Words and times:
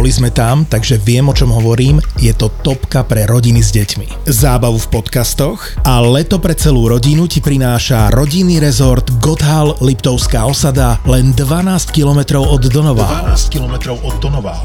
Boli 0.00 0.16
sme 0.16 0.32
tam, 0.32 0.64
takže 0.64 0.96
viem 0.96 1.28
o 1.28 1.36
čom 1.36 1.52
hovorím, 1.52 2.00
je 2.16 2.32
to 2.32 2.48
topka 2.48 3.04
pre 3.04 3.28
rodiny 3.28 3.60
s 3.60 3.68
deťmi. 3.76 4.24
Zábavu 4.24 4.80
v 4.80 4.88
podcastoch 4.96 5.76
a 5.84 6.00
leto 6.00 6.40
pre 6.40 6.56
celú 6.56 6.88
rodinu 6.88 7.28
ti 7.28 7.44
prináša 7.44 8.08
rodinný 8.08 8.64
rezort 8.64 9.04
Gotthal 9.20 9.76
Liptovská 9.84 10.48
osada 10.48 10.96
len 11.04 11.36
12 11.36 11.92
km 11.92 12.40
od 12.40 12.64
Donová. 12.72 13.28
12 13.28 13.52
km 13.52 13.92
od 14.00 14.16
Donová. 14.24 14.64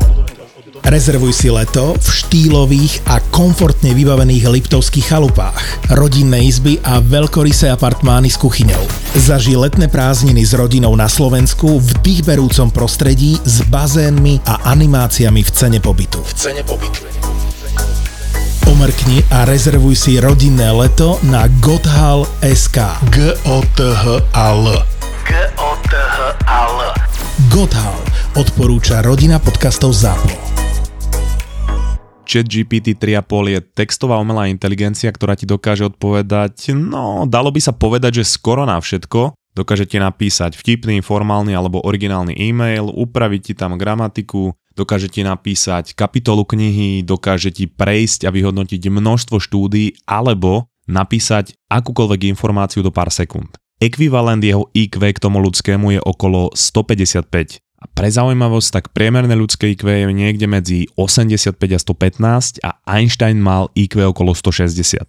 Rezervuj 0.86 1.34
si 1.34 1.50
leto 1.50 1.98
v 1.98 2.08
štýlových 2.08 3.10
a 3.10 3.18
komfortne 3.34 3.98
vybavených 3.98 4.46
liptovských 4.46 5.10
chalupách, 5.10 5.90
rodinné 5.90 6.46
izby 6.46 6.78
a 6.86 7.02
veľkorysé 7.02 7.74
apartmány 7.74 8.30
s 8.30 8.38
kuchyňou. 8.38 8.86
Zaži 9.18 9.58
letné 9.58 9.90
prázdniny 9.90 10.46
s 10.46 10.54
rodinou 10.54 10.94
na 10.94 11.10
Slovensku 11.10 11.82
v 11.82 11.90
dýchberúcom 12.06 12.70
prostredí 12.70 13.42
s 13.42 13.66
bazénmi 13.66 14.46
a 14.46 14.70
animáciami 14.70 15.42
v 15.42 15.50
cene 15.50 15.80
pobytu. 15.82 16.22
V 16.22 16.34
cene 16.38 16.62
pobytu. 16.62 17.02
Omrkni 18.70 19.26
a 19.34 19.50
rezervuj 19.50 19.98
si 19.98 20.22
rodinné 20.22 20.70
leto 20.70 21.18
na 21.26 21.50
gothal.sk. 21.66 22.78
G-O-T-H-A-L. 23.10 24.64
G-O-T-H-A-L. 25.26 26.78
Gothal 27.50 27.98
odporúča 28.38 29.02
rodina 29.02 29.42
podcastov 29.42 29.98
ZAPO. 29.98 30.45
ChatGPT 32.26 32.98
3.5 32.98 33.54
je 33.54 33.60
textová 33.62 34.18
umelá 34.18 34.50
inteligencia, 34.50 35.14
ktorá 35.14 35.38
ti 35.38 35.46
dokáže 35.46 35.88
odpovedať, 35.88 36.74
no 36.74 37.30
dalo 37.30 37.54
by 37.54 37.62
sa 37.62 37.72
povedať, 37.72 38.22
že 38.22 38.34
skoro 38.36 38.66
na 38.66 38.82
všetko. 38.82 39.38
Dokáže 39.56 39.88
ti 39.88 40.04
napísať 40.04 40.60
vtipný, 40.60 41.00
formálny 41.00 41.56
alebo 41.56 41.80
originálny 41.80 42.36
e-mail, 42.36 42.92
upraviť 42.92 43.42
ti 43.42 43.54
tam 43.56 43.80
gramatiku, 43.80 44.52
dokáže 44.76 45.08
ti 45.08 45.24
napísať 45.24 45.96
kapitolu 45.96 46.44
knihy, 46.44 47.08
dokáže 47.08 47.56
ti 47.56 47.64
prejsť 47.72 48.28
a 48.28 48.36
vyhodnotiť 48.36 48.84
množstvo 48.92 49.40
štúdí 49.40 50.04
alebo 50.04 50.68
napísať 50.92 51.56
akúkoľvek 51.72 52.36
informáciu 52.36 52.84
do 52.84 52.92
pár 52.92 53.10
sekúnd. 53.16 53.56
Ekvivalent 53.80 54.40
jeho 54.40 54.68
IQ 54.72 55.00
k 55.00 55.20
tomu 55.20 55.40
ľudskému 55.44 56.00
je 56.00 56.02
okolo 56.04 56.52
155. 56.52 57.65
A 57.76 57.86
pre 57.92 58.08
zaujímavosť, 58.08 58.70
tak 58.72 58.86
priemerné 58.96 59.36
ľudské 59.36 59.76
IQ 59.76 59.84
je 59.86 60.08
niekde 60.10 60.48
medzi 60.48 60.88
85 60.96 61.60
a 61.60 61.80
115 61.80 62.64
a 62.64 62.70
Einstein 62.88 63.38
mal 63.44 63.68
IQ 63.76 64.16
okolo 64.16 64.32
160. 64.32 65.04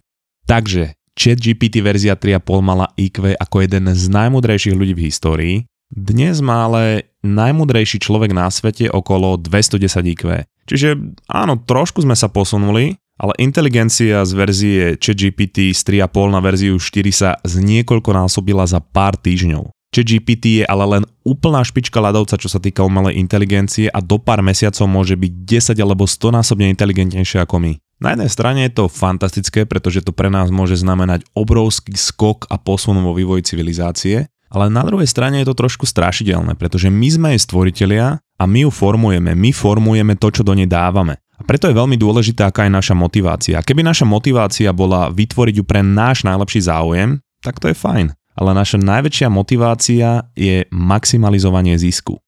Takže 0.47 0.95
ChatGPT 1.17 1.81
verzia 1.81 2.13
3.5 2.13 2.61
mala 2.61 2.93
IQ 2.99 3.33
ako 3.39 3.55
jeden 3.65 3.89
z 3.89 4.03
najmudrejších 4.13 4.77
ľudí 4.77 4.93
v 4.93 5.05
histórii. 5.09 5.55
Dnes 5.87 6.43
má 6.43 6.67
ale 6.67 7.15
najmudrejší 7.23 8.03
človek 8.03 8.35
na 8.35 8.51
svete 8.51 8.91
okolo 8.91 9.39
210 9.39 10.13
IQ. 10.13 10.23
Čiže 10.67 10.99
áno, 11.31 11.55
trošku 11.63 12.03
sme 12.03 12.13
sa 12.13 12.27
posunuli, 12.27 12.99
ale 13.17 13.33
inteligencia 13.41 14.21
z 14.27 14.31
verzie 14.35 14.83
ChatGPT 14.99 15.73
z 15.73 15.81
3.5 16.05 16.35
na 16.35 16.39
verziu 16.43 16.75
4 16.77 17.07
sa 17.09 17.39
z 17.41 17.63
násobila 17.63 18.67
za 18.67 18.77
pár 18.83 19.17
týždňov. 19.17 19.76
ChatGPT 19.95 20.61
je 20.61 20.65
ale 20.67 20.85
len 20.99 21.03
úplná 21.23 21.63
špička 21.63 22.03
ľadovca, 22.03 22.35
čo 22.35 22.51
sa 22.51 22.59
týka 22.59 22.83
umelej 22.83 23.17
inteligencie 23.17 23.87
a 23.87 24.03
do 24.03 24.19
pár 24.19 24.43
mesiacov 24.43 24.83
môže 24.87 25.15
byť 25.15 25.31
10 25.73 25.79
alebo 25.79 26.03
100 26.03 26.37
násobne 26.37 26.67
inteligentnejšie 26.71 27.39
ako 27.43 27.55
my. 27.63 27.71
Na 27.97 28.13
jednej 28.13 28.29
strane 28.29 28.59
je 28.69 28.77
to 28.77 28.93
fantastické, 28.93 29.65
pretože 29.65 30.05
to 30.05 30.13
pre 30.13 30.29
nás 30.29 30.53
môže 30.53 30.77
znamenať 30.77 31.25
obrovský 31.33 31.97
skok 31.97 32.45
a 32.51 32.61
posun 32.61 33.01
vo 33.01 33.17
vývoji 33.17 33.41
civilizácie, 33.41 34.29
ale 34.53 34.69
na 34.69 34.85
druhej 34.85 35.09
strane 35.09 35.41
je 35.41 35.49
to 35.49 35.57
trošku 35.57 35.89
strašidelné, 35.89 36.53
pretože 36.55 36.93
my 36.93 37.07
sme 37.09 37.27
jej 37.33 37.41
stvoritelia 37.41 38.21
a 38.21 38.43
my 38.45 38.69
ju 38.69 38.71
formujeme, 38.71 39.33
my 39.33 39.49
formujeme 39.49 40.13
to, 40.13 40.29
čo 40.29 40.45
do 40.45 40.53
nej 40.53 40.69
dávame. 40.69 41.17
A 41.37 41.41
preto 41.41 41.69
je 41.69 41.77
veľmi 41.77 41.97
dôležité, 41.97 42.45
aká 42.45 42.69
je 42.69 42.73
naša 42.73 42.93
motivácia. 42.93 43.61
Keby 43.65 43.81
naša 43.81 44.05
motivácia 44.05 44.69
bola 44.73 45.09
vytvoriť 45.09 45.55
ju 45.61 45.65
pre 45.65 45.81
náš 45.81 46.21
najlepší 46.21 46.69
záujem, 46.69 47.17
tak 47.41 47.57
to 47.57 47.69
je 47.69 47.77
fajn 47.77 48.13
ale 48.37 48.53
naša 48.53 48.77
najväčšia 48.77 49.27
motivácia 49.33 50.29
je 50.37 50.69
maximalizovanie 50.69 51.73
zisku. 51.81 52.21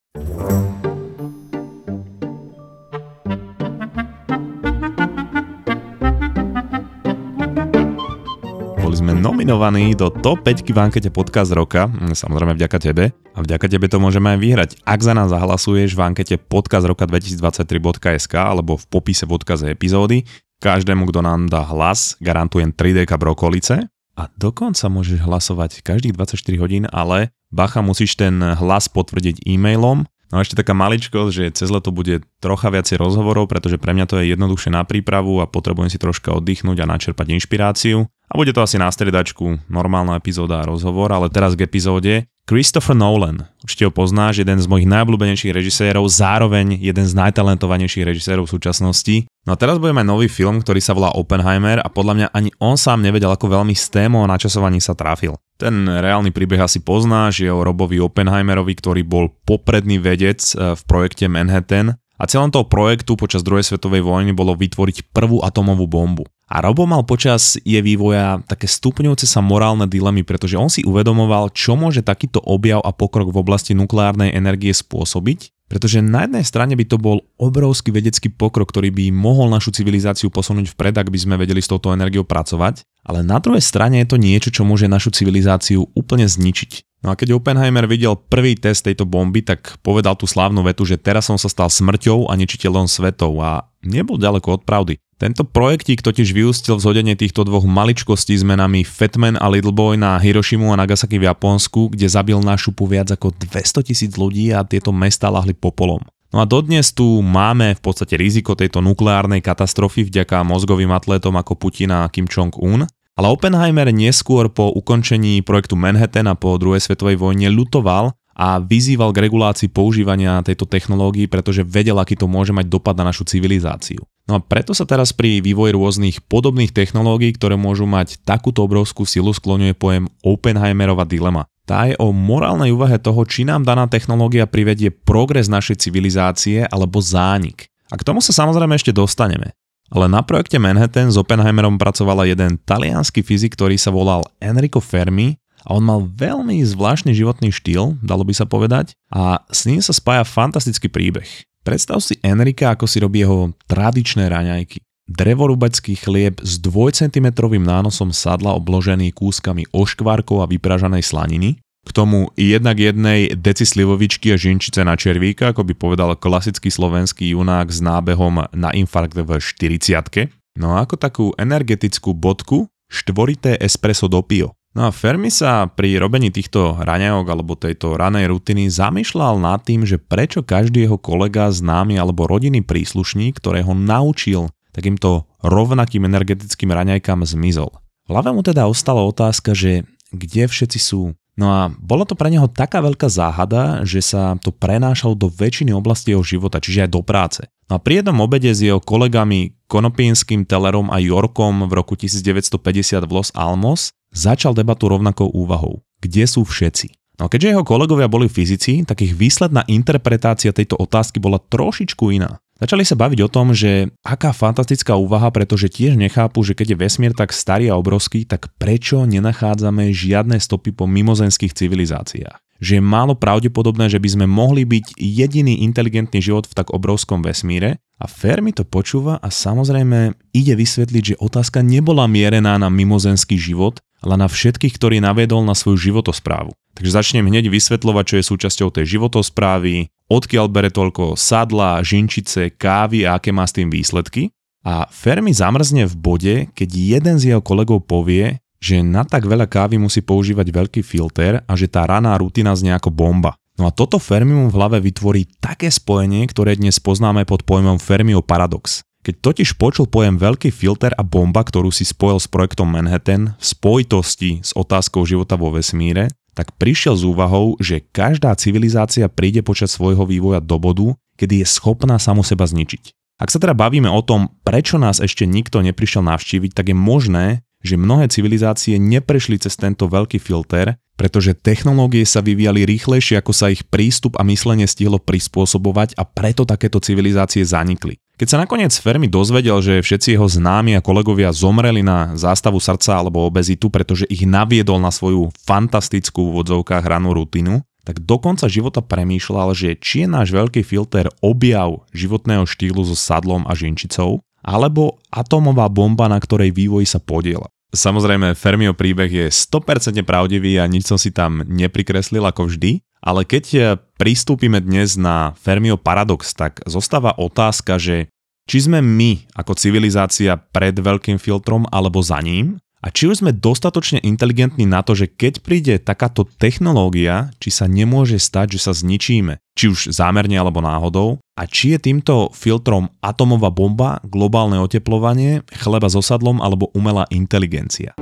Sme 8.99 9.15
nominovaní 9.15 9.95
do 9.95 10.11
top 10.11 10.43
5 10.43 10.75
v 10.75 10.75
ankete 10.75 11.07
Podcast 11.07 11.55
roka, 11.55 11.87
samozrejme 12.11 12.59
vďaka 12.59 12.77
tebe. 12.83 13.15
A 13.31 13.39
vďaka 13.39 13.71
tebe 13.71 13.87
to 13.87 13.95
môžeme 13.95 14.35
aj 14.35 14.39
vyhrať. 14.43 14.69
Ak 14.83 14.99
za 14.99 15.15
nás 15.15 15.31
zahlasuješ 15.31 15.95
v 15.95 16.03
ankete 16.03 16.35
Podcast 16.35 16.83
roka 16.83 17.07
2023.sk 17.07 18.35
alebo 18.35 18.75
v 18.75 18.83
popise 18.91 19.23
v 19.23 19.39
odkaze 19.39 19.71
epizódy, 19.71 20.27
každému, 20.59 21.07
kto 21.07 21.23
nám 21.23 21.47
dá 21.47 21.63
hlas, 21.63 22.19
garantujem 22.19 22.75
3 22.75 23.01
deka 23.01 23.15
brokolice 23.15 23.87
a 24.19 24.27
dokonca 24.35 24.91
môžeš 24.91 25.23
hlasovať 25.23 25.79
každých 25.79 26.11
24 26.11 26.35
hodín, 26.59 26.83
ale 26.91 27.31
bacha 27.55 27.79
musíš 27.79 28.19
ten 28.19 28.35
hlas 28.35 28.91
potvrdiť 28.91 29.47
e-mailom. 29.47 30.03
No 30.29 30.35
a 30.37 30.43
ešte 30.45 30.59
taká 30.59 30.77
maličkosť, 30.77 31.31
že 31.33 31.45
cez 31.55 31.71
leto 31.73 31.89
bude 31.89 32.21
trocha 32.37 32.69
viacej 32.69 33.01
rozhovorov, 33.01 33.49
pretože 33.49 33.81
pre 33.81 33.97
mňa 33.97 34.05
to 34.05 34.21
je 34.21 34.29
jednoduchšie 34.35 34.75
na 34.75 34.85
prípravu 34.85 35.41
a 35.41 35.49
potrebujem 35.49 35.89
si 35.89 35.97
troška 35.97 36.35
oddychnúť 36.37 36.85
a 36.85 36.89
načerpať 36.91 37.33
inšpiráciu. 37.33 38.05
A 38.29 38.33
bude 38.37 38.53
to 38.53 38.61
asi 38.61 38.77
na 38.77 38.93
striedačku, 38.93 39.57
normálna 39.71 40.21
epizóda 40.21 40.61
a 40.61 40.67
rozhovor, 40.69 41.09
ale 41.09 41.33
teraz 41.33 41.57
k 41.57 41.65
epizóde. 41.65 42.29
Christopher 42.49 42.97
Nolan, 42.97 43.45
určite 43.61 43.85
ho 43.85 43.93
poznáš, 43.93 44.41
jeden 44.41 44.57
z 44.57 44.65
mojich 44.65 44.89
najobľúbenejších 44.89 45.53
režisérov, 45.53 46.09
zároveň 46.09 46.81
jeden 46.81 47.05
z 47.05 47.13
najtalentovanejších 47.13 48.01
režisérov 48.01 48.49
v 48.49 48.53
súčasnosti. 48.57 49.29
No 49.45 49.53
a 49.53 49.59
teraz 49.61 49.77
budeme 49.77 50.01
mať 50.01 50.09
nový 50.09 50.25
film, 50.25 50.57
ktorý 50.57 50.81
sa 50.81 50.97
volá 50.97 51.13
Oppenheimer 51.13 51.77
a 51.77 51.85
podľa 51.93 52.13
mňa 52.17 52.27
ani 52.33 52.49
on 52.57 52.73
sám 52.73 53.05
nevedel, 53.05 53.29
ako 53.29 53.53
veľmi 53.53 53.77
s 53.77 53.93
témou 53.93 54.25
o 54.25 54.29
načasovaní 54.33 54.81
sa 54.81 54.97
trafil. 54.97 55.37
Ten 55.61 55.85
reálny 55.85 56.33
príbeh 56.33 56.57
asi 56.57 56.81
poznáš, 56.81 57.45
je 57.45 57.53
o 57.53 57.61
Robovi 57.61 58.01
Oppenheimerovi, 58.01 58.73
ktorý 58.81 59.05
bol 59.05 59.29
popredný 59.45 60.01
vedec 60.01 60.41
e, 60.57 60.73
v 60.73 60.81
projekte 60.89 61.29
Manhattan 61.29 62.01
a 62.17 62.23
celom 62.25 62.49
toho 62.49 62.65
projektu 62.65 63.13
počas 63.13 63.45
druhej 63.45 63.61
svetovej 63.61 64.01
vojny 64.01 64.33
bolo 64.33 64.57
vytvoriť 64.57 65.13
prvú 65.13 65.45
atomovú 65.45 65.85
bombu. 65.85 66.25
A 66.49 66.65
Robo 66.65 66.89
mal 66.89 67.05
počas 67.05 67.61
jej 67.61 67.85
vývoja 67.85 68.41
také 68.49 68.65
stupňujúce 68.65 69.29
sa 69.29 69.37
morálne 69.37 69.85
dilemy, 69.85 70.25
pretože 70.25 70.57
on 70.57 70.65
si 70.65 70.81
uvedomoval, 70.81 71.53
čo 71.53 71.77
môže 71.77 72.01
takýto 72.01 72.41
objav 72.41 72.81
a 72.81 72.89
pokrok 72.89 73.29
v 73.29 73.37
oblasti 73.37 73.77
nukleárnej 73.77 74.33
energie 74.33 74.73
spôsobiť, 74.73 75.53
pretože 75.69 76.01
na 76.01 76.25
jednej 76.25 76.41
strane 76.41 76.73
by 76.73 76.81
to 76.89 76.97
bol 76.97 77.21
obrovský 77.37 77.93
vedecký 77.93 78.33
pokrok, 78.33 78.73
ktorý 78.73 78.89
by 78.89 79.13
mohol 79.13 79.53
našu 79.53 79.69
civilizáciu 79.69 80.33
posunúť 80.33 80.73
vpred, 80.73 80.97
ak 80.97 81.13
by 81.13 81.19
sme 81.21 81.37
vedeli 81.37 81.61
s 81.61 81.69
touto 81.69 81.93
energiou 81.93 82.25
pracovať, 82.25 82.81
ale 83.05 83.21
na 83.21 83.37
druhej 83.37 83.61
strane 83.61 84.01
je 84.01 84.09
to 84.09 84.17
niečo, 84.17 84.49
čo 84.49 84.65
môže 84.65 84.89
našu 84.89 85.13
civilizáciu 85.13 85.85
úplne 85.93 86.25
zničiť. 86.25 87.05
No 87.05 87.13
a 87.13 87.15
keď 87.15 87.37
Oppenheimer 87.37 87.85
videl 87.85 88.17
prvý 88.17 88.57
test 88.57 88.83
tejto 88.83 89.05
bomby, 89.05 89.45
tak 89.45 89.77
povedal 89.85 90.17
tú 90.19 90.25
slávnu 90.25 90.65
vetu, 90.65 90.83
že 90.83 90.99
teraz 90.99 91.29
som 91.29 91.37
sa 91.39 91.47
stal 91.47 91.69
smrťou 91.71 92.27
a 92.27 92.33
ničiteľom 92.35 92.89
svetov 92.89 93.37
a 93.39 93.69
nebol 93.85 94.19
ďaleko 94.19 94.59
od 94.59 94.61
pravdy. 94.67 94.97
Tento 95.19 95.43
projektík 95.43 95.99
totiž 95.99 96.31
vyústil 96.31 96.79
v 96.79 96.83
zhodenie 96.87 97.11
týchto 97.11 97.43
dvoch 97.43 97.67
maličkostí 97.67 98.39
s 98.39 98.47
menami 98.47 98.87
Fatman 98.87 99.35
a 99.35 99.51
Little 99.51 99.75
Boy 99.75 99.99
na 99.99 100.15
Hiroshimu 100.15 100.71
a 100.71 100.79
Nagasaki 100.79 101.19
v 101.19 101.27
Japonsku, 101.27 101.91
kde 101.91 102.07
zabil 102.07 102.39
na 102.39 102.55
šupu 102.55 102.87
viac 102.87 103.11
ako 103.11 103.35
200 103.35 103.83
tisíc 103.83 104.15
ľudí 104.15 104.55
a 104.55 104.63
tieto 104.63 104.95
mesta 104.95 105.27
lahli 105.27 105.51
popolom. 105.51 105.99
No 106.31 106.39
a 106.39 106.47
dodnes 106.47 106.95
tu 106.95 107.19
máme 107.19 107.75
v 107.75 107.81
podstate 107.83 108.15
riziko 108.15 108.55
tejto 108.55 108.79
nukleárnej 108.79 109.43
katastrofy 109.43 110.07
vďaka 110.07 110.39
mozgovým 110.47 110.95
atlétom 110.95 111.35
ako 111.35 111.59
Putin 111.59 111.91
a 111.91 112.07
Kim 112.07 112.23
Jong-un, 112.23 112.87
ale 113.19 113.27
Oppenheimer 113.27 113.91
neskôr 113.91 114.47
po 114.47 114.71
ukončení 114.71 115.43
projektu 115.43 115.75
Manhattan 115.75 116.31
a 116.31 116.39
po 116.39 116.55
druhej 116.55 116.79
svetovej 116.79 117.19
vojne 117.19 117.51
lutoval 117.51 118.15
a 118.39 118.63
vyzýval 118.63 119.11
k 119.11 119.27
regulácii 119.27 119.67
používania 119.67 120.39
tejto 120.39 120.63
technológií, 120.63 121.27
pretože 121.27 121.67
vedel, 121.67 121.99
aký 121.99 122.15
to 122.15 122.23
môže 122.23 122.55
mať 122.55 122.71
dopad 122.71 122.95
na 122.95 123.03
našu 123.03 123.27
civilizáciu. 123.27 123.99
No 124.31 124.37
a 124.37 124.39
preto 124.39 124.71
sa 124.71 124.87
teraz 124.87 125.11
pri 125.11 125.43
vývoji 125.43 125.75
rôznych 125.75 126.23
podobných 126.23 126.71
technológií, 126.71 127.35
ktoré 127.35 127.59
môžu 127.59 127.83
mať 127.83 128.23
takúto 128.23 128.63
obrovskú 128.63 129.03
silu, 129.03 129.35
skloňuje 129.35 129.75
pojem 129.75 130.07
Oppenheimerova 130.23 131.03
dilema. 131.03 131.43
Tá 131.67 131.91
je 131.91 131.99
o 131.99 132.15
morálnej 132.15 132.71
úvahe 132.71 132.95
toho, 132.95 133.27
či 133.27 133.43
nám 133.43 133.67
daná 133.67 133.91
technológia 133.91 134.47
privedie 134.47 134.87
progres 134.87 135.51
našej 135.51 135.83
civilizácie 135.83 136.63
alebo 136.63 137.03
zánik. 137.03 137.67
A 137.91 137.99
k 137.99 138.05
tomu 138.07 138.23
sa 138.23 138.31
samozrejme 138.31 138.71
ešte 138.79 138.95
dostaneme. 138.95 139.51
Ale 139.89 140.05
na 140.05 140.21
projekte 140.21 140.61
Manhattan 140.61 141.09
s 141.09 141.17
Oppenheimerom 141.17 141.81
pracovala 141.81 142.29
jeden 142.29 142.61
talianský 142.61 143.25
fyzik, 143.25 143.57
ktorý 143.57 143.75
sa 143.75 143.89
volal 143.89 144.21
Enrico 144.37 144.77
Fermi 144.77 145.35
a 145.65 145.75
on 145.75 145.83
mal 145.83 146.05
veľmi 146.05 146.61
zvláštny 146.63 147.11
životný 147.15 147.49
štýl, 147.51 147.99
dalo 147.99 148.23
by 148.23 148.33
sa 148.35 148.45
povedať, 148.45 148.95
a 149.11 149.43
s 149.49 149.65
ním 149.65 149.79
sa 149.83 149.95
spája 149.95 150.23
fantastický 150.23 150.87
príbeh. 150.87 151.27
Predstav 151.63 151.99
si 151.99 152.15
Enrika, 152.23 152.71
ako 152.71 152.85
si 152.87 153.03
robí 153.03 153.21
jeho 153.21 153.51
tradičné 153.67 154.31
raňajky. 154.31 154.79
Drevorubecký 155.09 155.97
chlieb 155.97 156.37
s 156.39 156.61
2 156.61 156.93
cm 156.93 157.33
nánosom 157.65 158.13
sadla 158.13 158.53
obložený 158.53 159.09
kúskami 159.11 159.65
oškvárkov 159.73 160.45
a 160.45 160.49
vypražanej 160.49 161.01
slaniny, 161.01 161.57
k 161.79 161.89
tomu 161.95 162.29
jednak 162.37 162.77
jednej 162.77 163.33
deci 163.33 163.65
slivovičky 163.65 164.29
a 164.29 164.37
žinčice 164.37 164.85
na 164.85 164.93
červíka, 164.93 165.49
ako 165.49 165.65
by 165.65 165.73
povedal 165.73 166.13
klasický 166.13 166.69
slovenský 166.69 167.33
junák 167.33 167.73
s 167.73 167.81
nábehom 167.81 168.45
na 168.53 168.69
infarkt 168.75 169.17
v 169.17 169.41
40 169.41 170.29
No 170.59 170.75
a 170.75 170.83
ako 170.83 170.95
takú 170.99 171.25
energetickú 171.39 172.11
bodku 172.11 172.67
štvorité 172.91 173.55
espresso 173.57 174.11
do 174.11 174.19
pio. 174.19 174.58
No 174.79 174.87
a 174.87 174.95
Fermi 174.95 175.27
sa 175.27 175.67
pri 175.67 175.99
robení 175.99 176.31
týchto 176.31 176.79
raňajok 176.79 177.27
alebo 177.27 177.59
tejto 177.59 177.99
ranej 177.99 178.31
rutiny 178.31 178.71
zamýšľal 178.71 179.35
nad 179.35 179.59
tým, 179.59 179.83
že 179.83 179.99
prečo 179.99 180.39
každý 180.39 180.87
jeho 180.87 180.95
kolega, 180.95 181.51
známy 181.51 181.99
alebo 181.99 182.23
rodinný 182.23 182.63
príslušník, 182.63 183.43
ktorého 183.43 183.75
naučil 183.75 184.47
takýmto 184.71 185.27
rovnakým 185.43 186.07
energetickým 186.07 186.71
raňajkám 186.71 187.27
zmizol. 187.27 187.75
V 188.07 188.15
hlave 188.15 188.31
mu 188.31 188.39
teda 188.39 188.71
ostala 188.71 189.03
otázka, 189.03 189.51
že 189.51 189.83
kde 190.15 190.47
všetci 190.47 190.79
sú, 190.79 191.11
No 191.39 191.47
a 191.55 191.71
bola 191.71 192.03
to 192.03 192.19
pre 192.19 192.27
neho 192.27 192.51
taká 192.51 192.83
veľká 192.83 193.07
záhada, 193.07 193.87
že 193.87 194.03
sa 194.03 194.35
to 194.43 194.51
prenášalo 194.51 195.15
do 195.15 195.31
väčšiny 195.31 195.71
oblasti 195.71 196.11
jeho 196.11 196.19
života, 196.19 196.59
čiže 196.59 196.83
aj 196.83 196.91
do 196.91 196.99
práce. 196.99 197.47
No 197.71 197.79
a 197.79 197.79
pri 197.79 198.03
jednom 198.03 198.19
obede 198.19 198.51
s 198.51 198.59
jeho 198.59 198.83
kolegami 198.83 199.55
Konopínskym, 199.71 200.43
Tellerom 200.43 200.91
a 200.91 200.99
Yorkom 200.99 201.63
v 201.63 201.71
roku 201.71 201.95
1950 201.95 203.07
v 203.07 203.11
Los 203.15 203.31
Alamos 203.31 203.95
začal 204.13 204.57
debatu 204.57 204.89
rovnakou 204.89 205.29
úvahou. 205.31 205.81
Kde 205.99 206.25
sú 206.25 206.47
všetci? 206.47 206.99
No 207.19 207.27
keďže 207.27 207.51
jeho 207.51 207.67
kolegovia 207.67 208.07
boli 208.07 208.31
fyzici, 208.31 208.87
tak 208.87 209.03
ich 209.03 209.11
výsledná 209.11 209.67
interpretácia 209.67 210.55
tejto 210.55 210.79
otázky 210.79 211.19
bola 211.19 211.35
trošičku 211.37 212.15
iná. 212.15 212.39
Začali 212.59 212.83
sa 212.83 212.99
baviť 212.99 213.19
o 213.23 213.31
tom, 213.31 213.55
že 213.55 213.87
aká 214.03 214.35
fantastická 214.35 214.99
úvaha, 214.99 215.31
pretože 215.31 215.71
tiež 215.71 215.95
nechápu, 215.95 216.43
že 216.43 216.55
keď 216.55 216.75
je 216.75 216.81
vesmír 216.83 217.11
tak 217.15 217.31
starý 217.31 217.71
a 217.71 217.79
obrovský, 217.79 218.27
tak 218.27 218.51
prečo 218.59 219.07
nenachádzame 219.07 219.95
žiadne 219.95 220.35
stopy 220.39 220.75
po 220.75 220.83
mimozenských 220.83 221.55
civilizáciách. 221.55 222.35
Že 222.59 222.71
je 222.75 222.83
málo 222.83 223.15
pravdepodobné, 223.15 223.87
že 223.87 224.03
by 224.03 224.09
sme 224.11 224.25
mohli 224.27 224.67
byť 224.67 224.99
jediný 224.99 225.63
inteligentný 225.63 226.19
život 226.19 226.51
v 226.51 226.55
tak 226.59 226.75
obrovskom 226.75 227.23
vesmíre 227.23 227.79
a 227.95 228.05
Fermi 228.11 228.51
to 228.51 228.67
počúva 228.67 229.15
a 229.23 229.31
samozrejme 229.31 230.19
ide 230.35 230.59
vysvetliť, 230.59 231.03
že 231.15 231.19
otázka 231.23 231.63
nebola 231.63 232.11
mierená 232.11 232.59
na 232.59 232.67
mimozenský 232.67 233.39
život, 233.39 233.79
ale 233.99 234.15
na 234.15 234.27
všetkých, 234.31 234.75
ktorí 234.75 234.97
navedol 235.03 235.43
na 235.43 235.55
svoju 235.55 235.91
životosprávu. 235.91 236.55
Takže 236.75 236.95
začnem 236.95 237.27
hneď 237.27 237.51
vysvetľovať, 237.51 238.03
čo 238.07 238.15
je 238.19 238.29
súčasťou 238.29 238.69
tej 238.71 238.85
životosprávy, 238.97 239.91
odkiaľ 240.07 240.45
bere 240.47 240.71
toľko 240.71 241.19
sadla, 241.19 241.83
žinčice, 241.83 242.55
kávy 242.55 243.03
a 243.03 243.19
aké 243.19 243.35
má 243.35 243.43
s 243.43 243.55
tým 243.55 243.67
výsledky. 243.67 244.31
A 244.63 244.87
Fermi 244.91 245.31
zamrzne 245.31 245.87
v 245.87 245.95
bode, 245.95 246.35
keď 246.51 246.69
jeden 246.71 247.15
z 247.19 247.35
jeho 247.35 247.41
kolegov 247.43 247.83
povie, 247.87 248.39
že 248.59 248.83
na 248.83 249.07
tak 249.07 249.23
veľa 249.23 249.47
kávy 249.47 249.79
musí 249.79 250.03
používať 250.03 250.51
veľký 250.51 250.81
filter 250.83 251.39
a 251.47 251.53
že 251.55 251.71
tá 251.71 251.87
raná 251.87 252.15
rutina 252.19 252.51
znie 252.51 252.75
ako 252.75 252.91
bomba. 252.91 253.39
No 253.55 253.67
a 253.67 253.75
toto 253.75 253.99
Fermi 253.99 254.31
mu 254.35 254.47
v 254.47 254.55
hlave 254.55 254.79
vytvorí 254.79 255.27
také 255.43 255.67
spojenie, 255.67 256.27
ktoré 256.27 256.55
dnes 256.55 256.79
poznáme 256.79 257.27
pod 257.27 257.43
pojmom 257.43 257.75
Fermio 257.75 258.23
paradox. 258.23 258.83
Keď 258.99 259.15
totiž 259.23 259.55
počul 259.55 259.87
pojem 259.87 260.19
veľký 260.19 260.51
filter 260.51 260.91
a 260.99 261.07
bomba, 261.07 261.39
ktorú 261.47 261.71
si 261.71 261.87
spojil 261.87 262.19
s 262.19 262.27
projektom 262.27 262.67
Manhattan 262.67 263.39
v 263.39 263.43
spojitosti 263.43 264.43
s 264.43 264.51
otázkou 264.51 265.07
života 265.07 265.39
vo 265.39 265.55
vesmíre, 265.55 266.11
tak 266.35 266.51
prišiel 266.59 266.99
s 266.99 267.07
úvahou, 267.07 267.55
že 267.63 267.83
každá 267.95 268.35
civilizácia 268.35 269.07
príde 269.07 269.39
počas 269.39 269.71
svojho 269.71 270.03
vývoja 270.03 270.43
do 270.43 270.59
bodu, 270.59 270.95
kedy 271.15 271.43
je 271.43 271.47
schopná 271.47 271.95
samu 271.95 272.27
seba 272.27 272.43
zničiť. 272.43 272.95
Ak 273.19 273.31
sa 273.31 273.39
teda 273.39 273.51
bavíme 273.51 273.91
o 273.91 273.99
tom, 273.99 274.31
prečo 274.47 274.79
nás 274.79 275.03
ešte 275.03 275.27
nikto 275.27 275.59
neprišiel 275.59 275.99
navštíviť, 276.03 276.51
tak 276.55 276.71
je 276.71 276.77
možné, 276.79 277.43
že 277.59 277.75
mnohé 277.75 278.07
civilizácie 278.07 278.79
neprešli 278.79 279.35
cez 279.35 279.59
tento 279.59 279.91
veľký 279.91 280.15
filter, 280.19 280.79
pretože 280.95 281.35
technológie 281.35 282.07
sa 282.07 282.23
vyvíjali 282.23 282.63
rýchlejšie, 282.63 283.19
ako 283.19 283.31
sa 283.35 283.51
ich 283.51 283.67
prístup 283.67 284.15
a 284.15 284.23
myslenie 284.23 284.67
stihlo 284.67 284.99
prispôsobovať 284.99 285.99
a 285.99 286.07
preto 286.07 286.47
takéto 286.47 286.79
civilizácie 286.79 287.43
zanikli. 287.43 287.99
Keď 288.19 288.27
sa 288.27 288.43
nakoniec 288.43 288.75
Fermi 288.75 289.07
dozvedel, 289.07 289.63
že 289.63 289.79
všetci 289.79 290.19
jeho 290.19 290.27
známi 290.27 290.75
a 290.75 290.83
kolegovia 290.83 291.31
zomreli 291.31 291.79
na 291.79 292.19
zástavu 292.19 292.59
srdca 292.59 292.99
alebo 292.99 293.23
obezitu, 293.23 293.71
pretože 293.71 294.03
ich 294.11 294.27
naviedol 294.27 294.75
na 294.83 294.91
svoju 294.91 295.31
fantastickú 295.47 296.35
v 296.35 296.43
odzovkách 296.43 296.83
ranú 296.83 297.15
rutinu, 297.15 297.63
tak 297.87 298.03
do 298.03 298.19
konca 298.19 298.51
života 298.51 298.83
premýšľal, 298.83 299.55
že 299.55 299.79
či 299.79 300.03
je 300.03 300.07
náš 300.11 300.35
veľký 300.35 300.67
filter 300.67 301.07
objav 301.23 301.87
životného 301.95 302.43
štýlu 302.43 302.83
so 302.83 302.91
sadlom 302.91 303.47
a 303.47 303.55
žinčicou, 303.55 304.19
alebo 304.43 304.99
atómová 305.15 305.71
bomba, 305.71 306.11
na 306.11 306.19
ktorej 306.19 306.51
vývoj 306.51 306.83
sa 306.91 306.99
podiela. 306.99 307.47
Samozrejme, 307.71 308.35
Fermio 308.35 308.75
príbeh 308.75 309.07
je 309.07 309.25
100% 309.31 309.95
pravdivý 310.03 310.59
a 310.59 310.67
nič 310.67 310.91
som 310.91 310.99
si 310.99 311.15
tam 311.15 311.39
neprikreslil 311.47 312.27
ako 312.27 312.51
vždy, 312.51 312.83
ale 312.99 313.23
keď 313.23 313.45
e, 313.51 313.59
pristúpime 313.95 314.59
dnes 314.59 314.99
na 314.99 315.35
Fermio 315.39 315.79
paradox, 315.79 316.35
tak 316.35 316.59
zostáva 316.67 317.15
otázka, 317.15 317.79
že 317.79 318.11
či 318.49 318.65
sme 318.65 318.81
my 318.81 319.29
ako 319.37 319.53
civilizácia 319.55 320.35
pred 320.35 320.73
veľkým 320.73 321.21
filtrom 321.21 321.69
alebo 321.69 322.01
za 322.01 322.17
ním 322.19 322.57
a 322.79 322.87
či 322.95 323.11
už 323.11 323.19
sme 323.19 323.35
dostatočne 323.35 323.99
inteligentní 323.99 324.63
na 324.63 324.79
to, 324.79 324.95
že 324.95 325.11
keď 325.11 325.43
príde 325.43 325.75
takáto 325.83 326.23
technológia, 326.23 327.27
či 327.43 327.51
sa 327.51 327.67
nemôže 327.67 328.15
stať, 328.15 328.55
že 328.55 328.71
sa 328.71 328.71
zničíme, 328.71 329.35
či 329.51 329.67
už 329.67 329.91
zámerne 329.91 330.39
alebo 330.39 330.63
náhodou, 330.63 331.19
a 331.35 331.43
či 331.43 331.75
je 331.75 331.79
týmto 331.91 332.31
filtrom 332.31 332.87
atomová 333.03 333.51
bomba, 333.51 333.99
globálne 334.07 334.63
oteplovanie, 334.63 335.43
chleba 335.51 335.91
s 335.91 335.99
osadlom 335.99 336.39
alebo 336.39 336.71
umelá 336.71 337.03
inteligencia. 337.11 337.95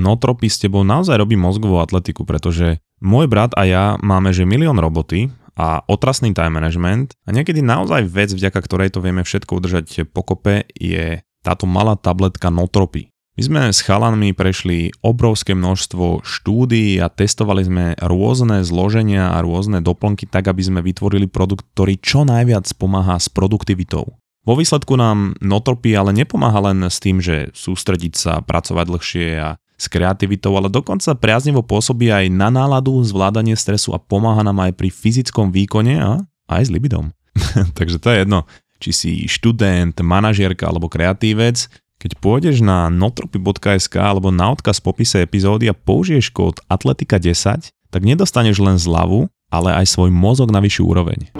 Notropy 0.00 0.48
s 0.48 0.64
tebou 0.64 0.80
naozaj 0.80 1.20
robí 1.20 1.36
mozgovú 1.36 1.84
atletiku, 1.84 2.24
pretože 2.24 2.80
môj 3.04 3.28
brat 3.28 3.52
a 3.54 3.68
ja 3.68 3.84
máme 4.00 4.32
že 4.32 4.48
milión 4.48 4.80
roboty 4.80 5.28
a 5.60 5.84
otrasný 5.84 6.32
time 6.32 6.56
management 6.56 7.12
a 7.28 7.36
niekedy 7.36 7.60
naozaj 7.60 8.08
vec, 8.08 8.32
vďaka 8.32 8.60
ktorej 8.64 8.96
to 8.96 9.04
vieme 9.04 9.20
všetko 9.20 9.52
udržať 9.60 10.08
pokope, 10.08 10.64
je 10.72 11.20
táto 11.44 11.68
malá 11.68 12.00
tabletka 12.00 12.48
Notropy. 12.48 13.12
My 13.38 13.42
sme 13.46 13.62
s 13.72 13.80
chalanmi 13.80 14.36
prešli 14.36 14.92
obrovské 15.00 15.56
množstvo 15.56 16.26
štúdií 16.26 17.00
a 17.00 17.08
testovali 17.08 17.64
sme 17.64 17.84
rôzne 17.96 18.60
zloženia 18.60 19.32
a 19.32 19.40
rôzne 19.40 19.80
doplnky 19.80 20.28
tak, 20.28 20.50
aby 20.50 20.60
sme 20.60 20.80
vytvorili 20.84 21.24
produkt, 21.24 21.64
ktorý 21.72 21.96
čo 22.02 22.28
najviac 22.28 22.68
pomáha 22.76 23.16
s 23.16 23.32
produktivitou. 23.32 24.20
Vo 24.44 24.54
výsledku 24.56 24.92
nám 24.96 25.40
Notropy 25.40 25.92
ale 25.96 26.12
nepomáha 26.12 26.72
len 26.72 26.84
s 26.84 27.00
tým, 27.00 27.20
že 27.24 27.48
sústrediť 27.56 28.12
sa, 28.12 28.32
pracovať 28.44 28.84
dlhšie 28.88 29.28
a 29.40 29.56
s 29.80 29.88
kreativitou, 29.88 30.52
ale 30.60 30.68
dokonca 30.68 31.16
priaznivo 31.16 31.64
pôsobí 31.64 32.12
aj 32.12 32.28
na 32.28 32.52
náladu, 32.52 33.00
zvládanie 33.00 33.56
stresu 33.56 33.96
a 33.96 33.98
pomáha 33.98 34.44
nám 34.44 34.60
aj 34.68 34.76
pri 34.76 34.92
fyzickom 34.92 35.48
výkone 35.48 35.96
a 35.96 36.20
aj 36.52 36.68
s 36.68 36.70
libidom. 36.70 37.16
Takže 37.78 37.96
to 37.96 38.12
je 38.12 38.16
jedno, 38.20 38.44
či 38.76 38.90
si 38.92 39.12
študent, 39.24 39.96
manažierka 40.04 40.68
alebo 40.68 40.92
kreatívec, 40.92 41.72
keď 41.96 42.10
pôjdeš 42.20 42.60
na 42.60 42.92
notropy.sk 42.92 43.96
alebo 43.96 44.28
na 44.28 44.52
odkaz 44.52 44.84
v 44.84 44.92
popise 44.92 45.16
epizódy 45.24 45.72
a 45.72 45.76
použiješ 45.76 46.32
kód 46.32 46.60
Atletika10, 46.68 47.72
tak 47.88 48.02
nedostaneš 48.04 48.60
len 48.60 48.76
zľavu, 48.76 49.32
ale 49.48 49.72
aj 49.80 49.96
svoj 49.96 50.12
mozog 50.12 50.52
na 50.52 50.60
vyššiu 50.60 50.84
úroveň. 50.84 51.32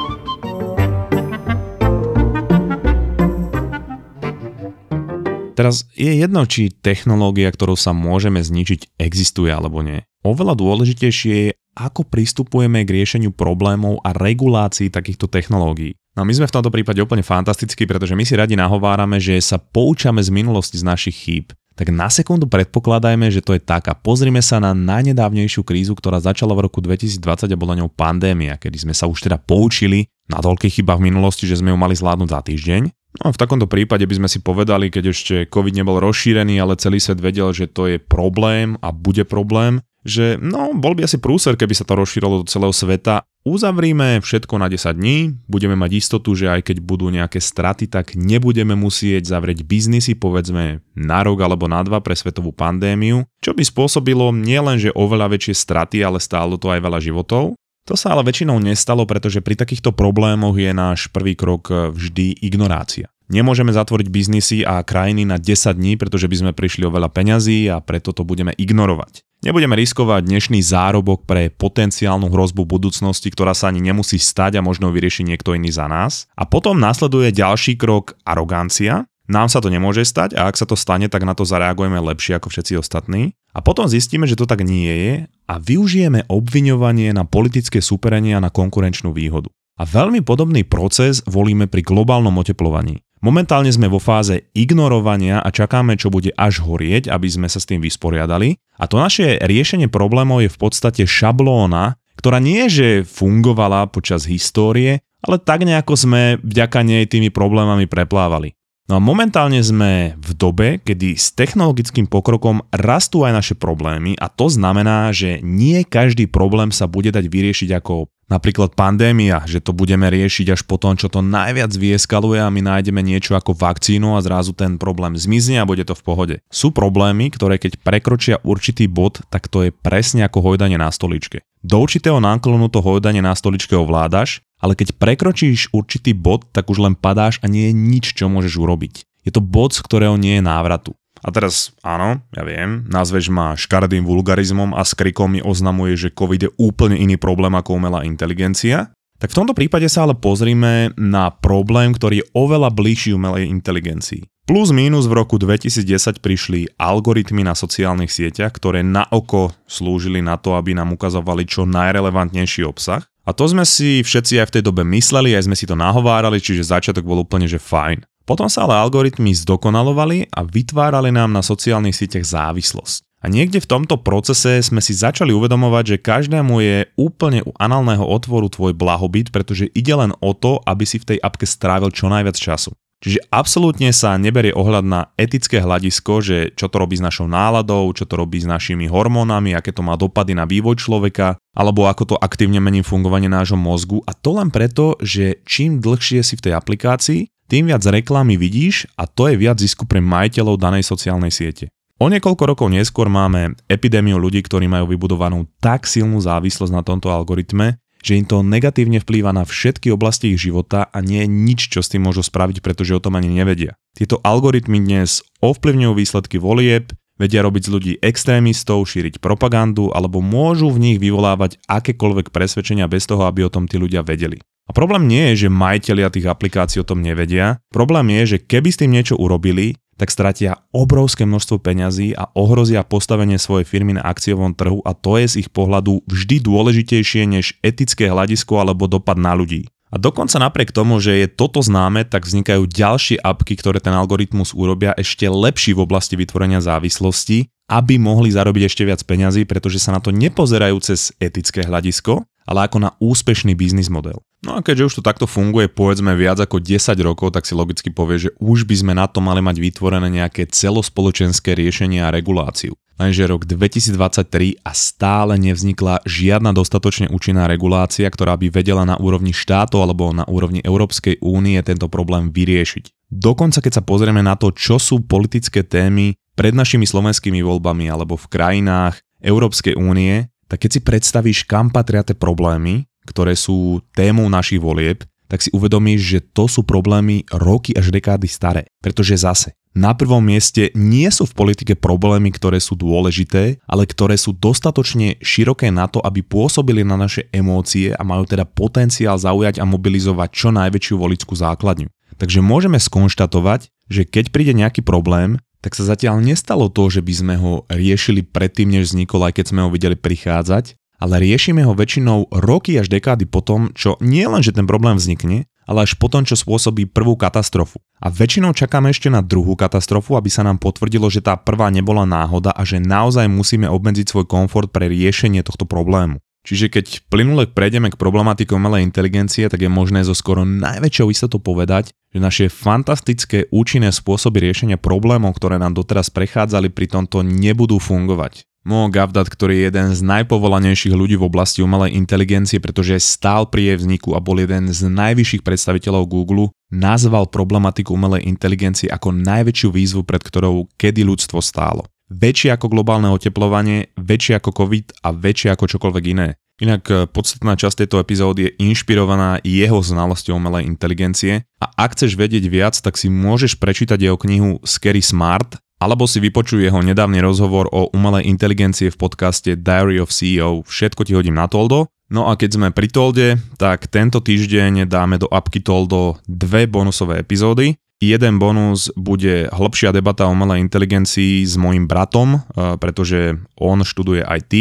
Teraz 5.61 5.85
je 5.93 6.09
jedno, 6.09 6.49
či 6.49 6.73
technológia, 6.73 7.53
ktorou 7.53 7.77
sa 7.77 7.93
môžeme 7.93 8.41
zničiť, 8.41 8.97
existuje 8.97 9.53
alebo 9.53 9.85
nie. 9.85 10.01
Oveľa 10.25 10.57
dôležitejšie 10.57 11.33
je, 11.37 11.53
ako 11.77 12.09
pristupujeme 12.09 12.81
k 12.89 12.97
riešeniu 12.97 13.29
problémov 13.37 14.01
a 14.01 14.17
regulácií 14.17 14.89
takýchto 14.89 15.29
technológií. 15.29 16.01
No 16.17 16.25
my 16.25 16.33
sme 16.33 16.49
v 16.49 16.55
tomto 16.57 16.73
prípade 16.73 17.05
úplne 17.05 17.21
fantastickí, 17.21 17.85
pretože 17.85 18.17
my 18.17 18.25
si 18.25 18.41
radi 18.41 18.57
nahovárame, 18.57 19.21
že 19.21 19.37
sa 19.45 19.61
poučame 19.61 20.25
z 20.25 20.33
minulosti 20.33 20.81
z 20.81 20.89
našich 20.89 21.29
chýb. 21.29 21.53
Tak 21.77 21.93
na 21.93 22.09
sekundu 22.09 22.49
predpokladajme, 22.49 23.29
že 23.29 23.45
to 23.45 23.53
je 23.53 23.61
tak 23.61 23.93
a 23.93 23.93
pozrime 23.93 24.41
sa 24.41 24.65
na 24.65 24.73
najnedávnejšiu 24.73 25.61
krízu, 25.61 25.93
ktorá 25.93 26.25
začala 26.25 26.57
v 26.57 26.73
roku 26.73 26.81
2020 26.81 27.21
a 27.53 27.61
bola 27.61 27.77
ňou 27.77 27.93
pandémia, 27.93 28.57
kedy 28.57 28.89
sme 28.89 28.97
sa 28.97 29.05
už 29.05 29.29
teda 29.29 29.37
poučili 29.37 30.09
na 30.25 30.41
toľkých 30.41 30.81
chybách 30.81 31.05
v 31.05 31.07
minulosti, 31.13 31.45
že 31.45 31.61
sme 31.61 31.69
ju 31.69 31.77
mali 31.77 31.93
zvládnuť 31.93 32.29
za 32.33 32.41
týždeň. 32.49 32.83
No 33.19 33.35
v 33.35 33.41
takomto 33.41 33.67
prípade 33.67 34.07
by 34.07 34.23
sme 34.23 34.29
si 34.31 34.39
povedali, 34.39 34.87
keď 34.87 35.05
ešte 35.11 35.35
COVID 35.51 35.75
nebol 35.75 35.99
rozšírený, 35.99 36.63
ale 36.63 36.79
celý 36.79 37.03
svet 37.03 37.19
vedel, 37.19 37.51
že 37.51 37.67
to 37.67 37.91
je 37.91 37.99
problém 37.99 38.79
a 38.79 38.95
bude 38.95 39.27
problém, 39.27 39.83
že 40.07 40.39
no, 40.41 40.73
bol 40.73 40.97
by 40.97 41.05
asi 41.05 41.21
prúser, 41.21 41.59
keby 41.59 41.75
sa 41.77 41.85
to 41.85 41.99
rozšírilo 41.99 42.41
do 42.41 42.49
celého 42.49 42.73
sveta. 42.73 43.27
Uzavrime 43.43 44.21
všetko 44.21 44.55
na 44.61 44.69
10 44.69 44.97
dní, 44.97 45.33
budeme 45.49 45.75
mať 45.77 45.91
istotu, 45.97 46.37
že 46.37 46.49
aj 46.53 46.71
keď 46.71 46.77
budú 46.85 47.09
nejaké 47.09 47.41
straty, 47.41 47.89
tak 47.89 48.15
nebudeme 48.17 48.77
musieť 48.77 49.27
zavrieť 49.33 49.65
biznisy, 49.65 50.17
povedzme 50.17 50.85
na 50.93 51.21
rok 51.25 51.41
alebo 51.41 51.65
na 51.69 51.81
dva 51.81 52.05
pre 52.05 52.13
svetovú 52.13 52.53
pandémiu, 52.53 53.25
čo 53.41 53.57
by 53.57 53.65
spôsobilo 53.65 54.29
nielen, 54.33 54.77
že 54.77 54.93
oveľa 54.93 55.37
väčšie 55.37 55.55
straty, 55.57 56.05
ale 56.05 56.21
stálo 56.21 56.61
to 56.61 56.69
aj 56.69 56.81
veľa 56.85 57.01
životov. 57.01 57.57
To 57.91 57.99
sa 57.99 58.15
ale 58.15 58.23
väčšinou 58.23 58.63
nestalo, 58.63 59.03
pretože 59.03 59.43
pri 59.43 59.59
takýchto 59.59 59.91
problémoch 59.91 60.55
je 60.55 60.71
náš 60.71 61.11
prvý 61.11 61.35
krok 61.35 61.91
vždy 61.91 62.39
ignorácia. 62.39 63.11
Nemôžeme 63.27 63.75
zatvoriť 63.75 64.07
biznisy 64.07 64.59
a 64.63 64.87
krajiny 64.87 65.27
na 65.27 65.43
10 65.43 65.75
dní, 65.75 65.99
pretože 65.99 66.31
by 66.31 66.37
sme 66.39 66.53
prišli 66.55 66.87
o 66.87 66.95
veľa 66.95 67.11
peňazí 67.11 67.67
a 67.67 67.83
preto 67.83 68.15
to 68.15 68.23
budeme 68.23 68.55
ignorovať. 68.55 69.27
Nebudeme 69.43 69.75
riskovať 69.75 70.23
dnešný 70.23 70.63
zárobok 70.63 71.27
pre 71.27 71.51
potenciálnu 71.51 72.31
hrozbu 72.31 72.63
budúcnosti, 72.63 73.27
ktorá 73.27 73.59
sa 73.59 73.75
ani 73.75 73.83
nemusí 73.83 74.23
stať 74.23 74.63
a 74.63 74.67
možno 74.67 74.95
vyrieši 74.95 75.27
niekto 75.27 75.59
iný 75.59 75.75
za 75.75 75.91
nás. 75.91 76.31
A 76.39 76.47
potom 76.47 76.79
nasleduje 76.79 77.35
ďalší 77.35 77.75
krok 77.75 78.15
arogancia. 78.23 79.11
Nám 79.27 79.51
sa 79.51 79.59
to 79.59 79.67
nemôže 79.67 80.07
stať 80.07 80.39
a 80.39 80.47
ak 80.47 80.55
sa 80.55 80.67
to 80.67 80.79
stane, 80.79 81.11
tak 81.11 81.27
na 81.27 81.35
to 81.35 81.43
zareagujeme 81.43 81.99
lepšie 81.99 82.39
ako 82.39 82.55
všetci 82.55 82.79
ostatní. 82.79 83.35
A 83.51 83.59
potom 83.61 83.91
zistíme, 83.91 84.31
že 84.31 84.39
to 84.39 84.47
tak 84.47 84.63
nie 84.63 84.91
je 84.91 85.15
a 85.51 85.55
využijeme 85.59 86.31
obviňovanie 86.31 87.11
na 87.11 87.27
politické 87.27 87.83
superenie 87.83 88.39
a 88.39 88.45
na 88.45 88.51
konkurenčnú 88.55 89.11
výhodu. 89.11 89.51
A 89.81 89.89
veľmi 89.89 90.21
podobný 90.21 90.63
proces 90.63 91.25
volíme 91.25 91.65
pri 91.67 91.81
globálnom 91.81 92.37
oteplovaní. 92.37 93.01
Momentálne 93.21 93.69
sme 93.69 93.89
vo 93.89 94.01
fáze 94.01 94.49
ignorovania 94.57 95.45
a 95.45 95.49
čakáme, 95.53 95.97
čo 95.97 96.09
bude 96.09 96.33
až 96.37 96.65
horieť, 96.65 97.13
aby 97.13 97.29
sme 97.29 97.49
sa 97.53 97.61
s 97.61 97.69
tým 97.69 97.81
vysporiadali. 97.85 98.57
A 98.81 98.89
to 98.89 98.97
naše 98.97 99.41
riešenie 99.41 99.93
problémov 99.93 100.41
je 100.41 100.53
v 100.53 100.61
podstate 100.61 101.05
šablóna, 101.05 102.01
ktorá 102.17 102.41
nie 102.41 102.69
že 102.69 103.05
fungovala 103.05 103.89
počas 103.93 104.29
histórie, 104.29 105.01
ale 105.21 105.37
tak 105.37 105.65
nejako 105.69 105.97
sme 105.97 106.23
vďaka 106.41 106.81
nej 106.81 107.05
tými 107.05 107.29
problémami 107.29 107.85
preplávali. 107.85 108.57
No 108.91 108.99
a 108.99 109.07
momentálne 109.07 109.63
sme 109.63 110.19
v 110.19 110.31
dobe, 110.35 110.83
kedy 110.83 111.15
s 111.15 111.31
technologickým 111.31 112.11
pokrokom 112.11 112.67
rastú 112.75 113.23
aj 113.23 113.39
naše 113.39 113.55
problémy 113.55 114.19
a 114.19 114.27
to 114.27 114.51
znamená, 114.51 115.15
že 115.15 115.39
nie 115.47 115.87
každý 115.87 116.27
problém 116.27 116.75
sa 116.75 116.91
bude 116.91 117.15
dať 117.15 117.31
vyriešiť 117.31 117.71
ako 117.79 118.11
Napríklad 118.31 118.79
pandémia, 118.79 119.43
že 119.43 119.59
to 119.59 119.75
budeme 119.75 120.07
riešiť 120.07 120.55
až 120.55 120.63
po 120.63 120.79
tom, 120.79 120.95
čo 120.95 121.11
to 121.11 121.19
najviac 121.19 121.75
vyeskaluje 121.75 122.39
a 122.39 122.47
my 122.47 122.63
nájdeme 122.63 123.03
niečo 123.03 123.35
ako 123.35 123.59
vakcínu 123.59 124.15
a 124.15 124.23
zrazu 124.23 124.55
ten 124.55 124.79
problém 124.79 125.19
zmizne 125.19 125.59
a 125.59 125.67
bude 125.67 125.83
to 125.83 125.99
v 125.99 126.07
pohode. 126.07 126.37
Sú 126.47 126.71
problémy, 126.71 127.35
ktoré 127.35 127.59
keď 127.59 127.83
prekročia 127.83 128.39
určitý 128.47 128.87
bod, 128.87 129.19
tak 129.35 129.51
to 129.51 129.67
je 129.67 129.75
presne 129.75 130.23
ako 130.31 130.47
hojdanie 130.47 130.79
na 130.79 130.95
stoličke. 130.95 131.43
Do 131.67 131.83
určitého 131.83 132.23
náklonu 132.23 132.71
to 132.71 132.79
hojdanie 132.79 133.19
na 133.19 133.35
stoličke 133.35 133.75
ovládaš, 133.75 134.47
ale 134.61 134.77
keď 134.77 134.95
prekročíš 135.01 135.73
určitý 135.73 136.13
bod, 136.13 136.47
tak 136.53 136.69
už 136.69 136.79
len 136.85 136.95
padáš 136.95 137.41
a 137.41 137.49
nie 137.49 137.69
je 137.69 137.75
nič, 137.75 138.05
čo 138.15 138.29
môžeš 138.29 138.61
urobiť. 138.61 138.95
Je 139.25 139.33
to 139.33 139.41
bod, 139.41 139.73
z 139.73 139.85
ktorého 139.85 140.17
nie 140.21 140.41
je 140.41 140.45
návratu. 140.45 140.93
A 141.21 141.29
teraz 141.29 141.77
áno, 141.85 142.25
ja 142.33 142.43
viem, 142.49 142.89
nazveš 142.89 143.29
ma 143.29 143.53
škaredým 143.53 144.09
vulgarizmom 144.09 144.73
a 144.73 144.81
s 144.81 144.97
krikom 144.97 145.37
mi 145.37 145.41
oznamuje, 145.45 145.93
že 145.97 146.15
COVID 146.17 146.41
je 146.49 146.51
úplne 146.57 146.97
iný 146.97 147.21
problém 147.21 147.53
ako 147.53 147.77
umelá 147.77 148.09
inteligencia. 148.09 148.97
Tak 149.21 149.37
v 149.37 149.39
tomto 149.45 149.53
prípade 149.53 149.85
sa 149.93 150.09
ale 150.09 150.17
pozrime 150.17 150.97
na 150.97 151.29
problém, 151.29 151.93
ktorý 151.93 152.25
je 152.25 152.31
oveľa 152.33 152.73
bližší 152.73 153.13
umelej 153.13 153.53
inteligencii. 153.53 154.25
Plus 154.51 154.75
mínus 154.75 155.07
v 155.07 155.15
roku 155.15 155.39
2010 155.39 156.19
prišli 156.19 156.75
algoritmy 156.75 157.47
na 157.47 157.55
sociálnych 157.55 158.11
sieťach, 158.11 158.51
ktoré 158.51 158.83
na 158.83 159.07
oko 159.07 159.55
slúžili 159.71 160.19
na 160.19 160.35
to, 160.43 160.59
aby 160.59 160.75
nám 160.75 160.91
ukazovali 160.91 161.47
čo 161.47 161.71
najrelevantnejší 161.71 162.67
obsah. 162.67 163.07
A 163.23 163.31
to 163.31 163.47
sme 163.47 163.63
si 163.63 164.03
všetci 164.03 164.43
aj 164.43 164.47
v 164.51 164.55
tej 164.59 164.63
dobe 164.67 164.83
mysleli, 164.91 165.39
aj 165.39 165.47
sme 165.47 165.55
si 165.55 165.71
to 165.71 165.79
nahovárali, 165.79 166.43
čiže 166.43 166.67
začiatok 166.67 167.07
bol 167.07 167.23
úplne 167.23 167.47
že 167.47 167.63
fajn. 167.63 168.03
Potom 168.27 168.51
sa 168.51 168.67
ale 168.67 168.75
algoritmy 168.75 169.31
zdokonalovali 169.39 170.35
a 170.35 170.43
vytvárali 170.43 171.15
nám 171.15 171.31
na 171.31 171.47
sociálnych 171.47 171.95
sieťach 171.95 172.27
závislosť. 172.27 173.07
A 173.23 173.31
niekde 173.31 173.63
v 173.63 173.71
tomto 173.71 174.03
procese 174.03 174.67
sme 174.67 174.83
si 174.83 174.99
začali 174.99 175.31
uvedomovať, 175.31 175.95
že 175.95 176.03
každému 176.03 176.59
je 176.59 176.91
úplne 176.99 177.47
u 177.47 177.55
análneho 177.55 178.03
otvoru 178.03 178.51
tvoj 178.51 178.75
blahobyt, 178.75 179.31
pretože 179.31 179.71
ide 179.79 179.95
len 179.95 180.11
o 180.19 180.35
to, 180.35 180.59
aby 180.67 180.83
si 180.83 180.99
v 180.99 181.15
tej 181.15 181.19
apke 181.23 181.47
strávil 181.47 181.95
čo 181.95 182.11
najviac 182.11 182.35
času. 182.35 182.75
Čiže 183.01 183.33
absolútne 183.33 183.97
sa 183.97 184.21
neberie 184.21 184.53
ohľad 184.53 184.85
na 184.85 185.01
etické 185.17 185.57
hľadisko, 185.65 186.21
že 186.21 186.53
čo 186.53 186.69
to 186.69 186.77
robí 186.77 187.01
s 187.01 187.05
našou 187.05 187.25
náladou, 187.25 187.89
čo 187.97 188.05
to 188.05 188.21
robí 188.21 188.37
s 188.37 188.45
našimi 188.45 188.93
hormónami, 188.93 189.57
aké 189.57 189.73
to 189.73 189.81
má 189.81 189.97
dopady 189.97 190.37
na 190.37 190.45
vývoj 190.45 190.77
človeka, 190.77 191.41
alebo 191.57 191.89
ako 191.89 192.13
to 192.13 192.17
aktívne 192.21 192.61
mení 192.61 192.85
fungovanie 192.85 193.33
nášho 193.33 193.57
mozgu. 193.57 194.05
A 194.05 194.13
to 194.13 194.37
len 194.37 194.53
preto, 194.53 195.01
že 195.01 195.41
čím 195.49 195.81
dlhšie 195.81 196.21
si 196.21 196.37
v 196.37 196.45
tej 196.45 196.53
aplikácii, 196.53 197.21
tým 197.49 197.73
viac 197.73 197.83
reklamy 197.83 198.37
vidíš 198.37 198.87
a 199.01 199.09
to 199.09 199.33
je 199.33 199.41
viac 199.41 199.57
zisku 199.57 199.89
pre 199.89 200.05
majiteľov 200.05 200.61
danej 200.61 200.85
sociálnej 200.85 201.33
siete. 201.33 201.73
O 202.01 202.09
niekoľko 202.09 202.53
rokov 202.53 202.69
neskôr 202.73 203.13
máme 203.13 203.57
epidémiu 203.69 204.17
ľudí, 204.17 204.41
ktorí 204.45 204.69
majú 204.69 204.89
vybudovanú 204.93 205.45
tak 205.61 205.85
silnú 205.85 206.17
závislosť 206.21 206.73
na 206.73 206.81
tomto 206.81 207.13
algoritme, 207.13 207.77
že 208.01 208.17
im 208.17 208.25
to 208.25 208.41
negatívne 208.41 209.01
vplýva 209.01 209.31
na 209.33 209.45
všetky 209.45 209.93
oblasti 209.93 210.33
ich 210.35 210.41
života 210.41 210.89
a 210.89 210.99
nie 211.05 211.25
je 211.25 211.29
nič, 211.29 211.61
čo 211.73 211.85
s 211.85 211.93
tým 211.93 212.09
môžu 212.09 212.25
spraviť, 212.25 212.65
pretože 212.65 212.97
o 212.97 213.03
tom 213.03 213.17
ani 213.17 213.29
nevedia. 213.29 213.77
Tieto 213.93 214.19
algoritmy 214.25 214.81
dnes 214.81 215.21
ovplyvňujú 215.45 215.93
výsledky 215.93 216.37
volieb, 216.41 216.93
vedia 217.21 217.45
robiť 217.45 217.63
z 217.69 217.71
ľudí 217.71 217.93
extrémistov, 218.01 218.89
šíriť 218.89 219.21
propagandu 219.21 219.93
alebo 219.93 220.25
môžu 220.25 220.73
v 220.73 220.81
nich 220.81 220.97
vyvolávať 220.97 221.61
akékoľvek 221.69 222.33
presvedčenia 222.33 222.89
bez 222.89 223.05
toho, 223.05 223.29
aby 223.29 223.45
o 223.45 223.53
tom 223.53 223.69
tí 223.69 223.77
ľudia 223.77 224.01
vedeli. 224.01 224.41
A 224.65 224.73
problém 224.73 225.11
nie 225.11 225.35
je, 225.35 225.47
že 225.47 225.49
majiteľia 225.51 226.15
tých 226.15 226.31
aplikácií 226.31 226.79
o 226.79 226.87
tom 226.87 227.03
nevedia. 227.03 227.59
Problém 227.75 228.07
je, 228.23 228.39
že 228.39 228.39
keby 228.39 228.71
s 228.71 228.79
tým 228.79 228.95
niečo 228.95 229.19
urobili, 229.19 229.75
tak 230.01 230.09
stratia 230.09 230.65
obrovské 230.73 231.29
množstvo 231.29 231.61
peňazí 231.61 232.17
a 232.17 232.33
ohrozia 232.33 232.81
postavenie 232.81 233.37
svojej 233.37 233.69
firmy 233.69 234.01
na 234.01 234.03
akciovom 234.09 234.57
trhu 234.57 234.81
a 234.89 234.97
to 234.97 235.21
je 235.21 235.29
z 235.29 235.35
ich 235.45 235.53
pohľadu 235.53 236.09
vždy 236.09 236.41
dôležitejšie 236.41 237.29
než 237.29 237.61
etické 237.61 238.09
hľadisko 238.09 238.57
alebo 238.57 238.89
dopad 238.89 239.21
na 239.21 239.37
ľudí. 239.37 239.69
A 239.91 239.99
dokonca 239.99 240.39
napriek 240.39 240.71
tomu, 240.71 241.03
že 241.03 241.21
je 241.21 241.27
toto 241.27 241.61
známe, 241.61 242.07
tak 242.07 242.25
vznikajú 242.25 242.65
ďalšie 242.65 243.21
apky, 243.21 243.59
ktoré 243.59 243.83
ten 243.83 243.93
algoritmus 243.93 244.55
urobia 244.55 244.95
ešte 244.95 245.27
lepší 245.27 245.75
v 245.75 245.83
oblasti 245.83 246.15
vytvorenia 246.15 246.63
závislosti, 246.63 247.51
aby 247.67 247.99
mohli 247.99 248.31
zarobiť 248.31 248.71
ešte 248.71 248.87
viac 248.87 249.03
peňazí, 249.03 249.45
pretože 249.51 249.83
sa 249.83 249.91
na 249.91 250.01
to 250.01 250.15
nepozerajú 250.15 250.79
cez 250.79 251.11
etické 251.19 251.67
hľadisko, 251.67 252.23
ale 252.49 252.69
ako 252.69 252.79
na 252.79 252.91
úspešný 253.01 253.57
biznis 253.57 253.93
model. 253.93 254.21
No 254.41 254.57
a 254.57 254.65
keďže 254.65 254.87
už 254.89 254.95
to 255.01 255.03
takto 255.05 255.29
funguje 255.29 255.69
povedzme 255.69 256.17
viac 256.17 256.41
ako 256.41 256.65
10 256.65 256.97
rokov, 257.05 257.37
tak 257.37 257.45
si 257.45 257.53
logicky 257.53 257.93
povie, 257.93 258.17
že 258.17 258.31
už 258.41 258.65
by 258.65 258.75
sme 258.81 258.93
na 258.97 259.05
to 259.05 259.21
mali 259.21 259.45
mať 259.45 259.61
vytvorené 259.61 260.09
nejaké 260.09 260.49
celospoločenské 260.49 261.53
riešenie 261.53 262.01
a 262.01 262.09
reguláciu. 262.09 262.73
Lenže 263.01 263.25
rok 263.29 263.49
2023 263.49 264.61
a 264.61 264.73
stále 264.77 265.41
nevznikla 265.41 266.05
žiadna 266.05 266.53
dostatočne 266.53 267.09
účinná 267.09 267.49
regulácia, 267.49 268.05
ktorá 268.05 268.37
by 268.37 268.53
vedela 268.53 268.85
na 268.85 269.01
úrovni 269.01 269.33
štátov 269.33 269.81
alebo 269.81 270.13
na 270.13 270.29
úrovni 270.29 270.61
Európskej 270.61 271.21
únie 271.25 271.57
tento 271.65 271.89
problém 271.89 272.29
vyriešiť. 272.29 273.09
Dokonca 273.09 273.65
keď 273.65 273.81
sa 273.81 273.83
pozrieme 273.85 274.21
na 274.21 274.37
to, 274.37 274.53
čo 274.53 274.77
sú 274.77 275.01
politické 275.05 275.65
témy 275.65 276.17
pred 276.37 276.53
našimi 276.53 276.85
slovenskými 276.85 277.41
voľbami 277.41 277.89
alebo 277.89 278.21
v 278.21 278.29
krajinách 278.29 279.01
Európskej 279.21 279.81
únie, 279.81 280.29
tak 280.51 280.67
keď 280.67 280.71
si 280.75 280.81
predstavíš, 280.83 281.39
kam 281.47 281.71
patria 281.71 282.03
tie 282.03 282.19
problémy, 282.19 282.91
ktoré 283.07 283.39
sú 283.39 283.79
témou 283.95 284.27
našich 284.27 284.59
volieb, 284.59 285.07
tak 285.31 285.47
si 285.47 285.51
uvedomíš, 285.55 286.01
že 286.03 286.19
to 286.35 286.51
sú 286.51 286.67
problémy 286.67 287.23
roky 287.31 287.71
až 287.79 287.95
dekády 287.95 288.27
staré. 288.27 288.67
Pretože 288.83 289.15
zase, 289.15 289.55
na 289.71 289.95
prvom 289.95 290.19
mieste 290.19 290.75
nie 290.75 291.07
sú 291.15 291.31
v 291.31 291.37
politike 291.39 291.79
problémy, 291.79 292.35
ktoré 292.35 292.59
sú 292.59 292.75
dôležité, 292.75 293.63
ale 293.71 293.87
ktoré 293.87 294.19
sú 294.19 294.35
dostatočne 294.35 295.23
široké 295.23 295.71
na 295.71 295.87
to, 295.87 296.03
aby 296.03 296.27
pôsobili 296.27 296.83
na 296.83 296.99
naše 296.99 297.31
emócie 297.31 297.95
a 297.95 298.03
majú 298.03 298.27
teda 298.27 298.43
potenciál 298.43 299.15
zaujať 299.15 299.63
a 299.63 299.65
mobilizovať 299.71 300.29
čo 300.35 300.51
najväčšiu 300.51 300.99
volickú 300.99 301.39
základňu. 301.39 301.87
Takže 302.19 302.43
môžeme 302.43 302.83
skonštatovať, 302.83 303.71
že 303.87 304.03
keď 304.03 304.35
príde 304.35 304.53
nejaký 304.59 304.83
problém, 304.83 305.39
tak 305.61 305.77
sa 305.77 305.85
zatiaľ 305.85 306.25
nestalo 306.25 306.73
to, 306.73 306.89
že 306.89 307.05
by 307.05 307.13
sme 307.13 307.35
ho 307.37 307.53
riešili 307.69 308.25
predtým, 308.25 308.73
než 308.73 308.93
vznikol, 308.93 309.29
aj 309.29 309.41
keď 309.41 309.47
sme 309.53 309.61
ho 309.65 309.69
videli 309.69 309.97
prichádzať, 309.97 310.81
ale 311.01 311.21
riešime 311.21 311.65
ho 311.65 311.73
väčšinou 311.73 312.29
roky 312.33 312.77
až 312.77 312.93
dekády 312.93 313.25
potom, 313.25 313.73
čo 313.73 313.97
nie 314.05 314.25
len, 314.29 314.45
že 314.45 314.53
ten 314.53 314.69
problém 314.69 315.01
vznikne, 315.01 315.49
ale 315.65 315.87
až 315.87 315.97
potom, 315.97 316.27
čo 316.27 316.37
spôsobí 316.37 316.91
prvú 316.91 317.15
katastrofu. 317.15 317.79
A 318.01 318.11
väčšinou 318.11 318.53
čakáme 318.57 318.91
ešte 318.91 319.07
na 319.07 319.23
druhú 319.23 319.55
katastrofu, 319.55 320.19
aby 320.19 320.27
sa 320.27 320.43
nám 320.43 320.59
potvrdilo, 320.59 321.07
že 321.13 321.25
tá 321.25 321.39
prvá 321.39 321.71
nebola 321.71 322.03
náhoda 322.03 322.51
a 322.51 322.67
že 322.67 322.83
naozaj 322.83 323.31
musíme 323.31 323.71
obmedziť 323.71 324.11
svoj 324.11 324.27
komfort 324.27 324.73
pre 324.75 324.91
riešenie 324.91 325.47
tohto 325.47 325.65
problému. 325.69 326.19
Čiže 326.41 326.73
keď 326.73 326.87
plynule 327.13 327.53
prejdeme 327.53 327.93
k 327.93 328.01
problematike 328.01 328.57
umelej 328.57 328.89
inteligencie, 328.89 329.45
tak 329.53 329.61
je 329.61 329.69
možné 329.69 330.09
zo 330.09 330.17
skoro 330.17 330.49
najväčšou 330.49 331.13
istotou 331.13 331.37
povedať, 331.37 331.93
že 332.11 332.19
naše 332.19 332.47
fantastické 332.49 333.45
účinné 333.53 333.93
spôsoby 333.93 334.41
riešenia 334.49 334.81
problémov, 334.81 335.37
ktoré 335.37 335.61
nám 335.61 335.77
doteraz 335.77 336.09
prechádzali, 336.09 336.73
pri 336.73 336.87
tomto 336.89 337.21
nebudú 337.21 337.77
fungovať. 337.77 338.49
Mo 338.61 338.93
Gavdat, 338.93 339.33
ktorý 339.33 339.57
je 339.57 339.67
jeden 339.73 339.89
z 339.97 340.01
najpovolanejších 340.05 340.93
ľudí 340.93 341.17
v 341.17 341.25
oblasti 341.33 341.65
umelej 341.65 341.97
inteligencie, 341.97 342.61
pretože 342.61 343.01
stál 343.01 343.49
pri 343.49 343.73
jej 343.73 343.77
vzniku 343.81 344.13
a 344.13 344.21
bol 344.21 344.37
jeden 344.37 344.69
z 344.69 344.85
najvyšších 344.85 345.41
predstaviteľov 345.41 346.05
Google, 346.05 346.53
nazval 346.69 347.25
problematiku 347.33 347.97
umelej 347.97 348.29
inteligencie 348.29 348.93
ako 348.93 349.17
najväčšiu 349.17 349.69
výzvu, 349.73 350.05
pred 350.05 350.21
ktorou 350.21 350.69
kedy 350.77 351.09
ľudstvo 351.09 351.41
stálo 351.41 351.89
väčšie 352.11 352.53
ako 352.53 352.67
globálne 352.69 353.09
oteplovanie, 353.09 353.95
väčšie 353.97 354.43
ako 354.43 354.51
COVID 354.53 355.07
a 355.07 355.09
väčšie 355.15 355.49
ako 355.55 355.65
čokoľvek 355.71 356.05
iné. 356.11 356.37
Inak 356.61 356.83
e, 356.93 357.09
podstatná 357.09 357.57
časť 357.57 357.87
tejto 357.87 357.97
epizódy 358.05 358.51
je 358.53 358.55
inšpirovaná 358.69 359.41
jeho 359.41 359.81
znalosťou 359.81 360.37
umelej 360.37 360.69
inteligencie 360.69 361.49
a 361.57 361.67
ak 361.73 361.97
chceš 361.97 362.21
vedieť 362.21 362.45
viac, 362.53 362.77
tak 362.77 363.01
si 363.01 363.09
môžeš 363.09 363.57
prečítať 363.57 363.97
jeho 363.97 364.21
knihu 364.21 364.61
Scary 364.61 365.01
Smart 365.01 365.57
alebo 365.81 366.05
si 366.05 366.21
vypočuj 366.21 366.61
jeho 366.61 366.85
nedávny 366.85 367.25
rozhovor 367.25 367.65
o 367.73 367.89
umelej 367.97 368.29
inteligencie 368.29 368.93
v 368.93 369.01
podcaste 369.01 369.57
Diary 369.57 369.97
of 369.97 370.13
CEO. 370.13 370.61
Všetko 370.69 371.09
ti 371.09 371.17
hodím 371.17 371.41
na 371.41 371.49
Toldo. 371.49 371.89
No 372.13 372.29
a 372.29 372.37
keď 372.37 372.61
sme 372.61 372.69
pri 372.69 372.93
Tolde, 372.93 373.41
tak 373.57 373.89
tento 373.89 374.21
týždeň 374.21 374.85
dáme 374.85 375.17
do 375.17 375.33
apky 375.33 375.65
Toldo 375.65 376.21
dve 376.29 376.69
bonusové 376.69 377.25
epizódy. 377.25 377.81
Jeden 378.01 378.41
bonus 378.41 378.89
bude 378.97 379.53
hĺbšia 379.53 379.93
debata 379.93 380.25
o 380.25 380.33
umelej 380.33 380.65
inteligencii 380.65 381.45
s 381.45 381.61
mojim 381.61 381.85
bratom, 381.85 382.41
e, 382.41 382.41
pretože 382.81 383.37
on 383.61 383.85
študuje 383.85 384.25
IT 384.25 384.55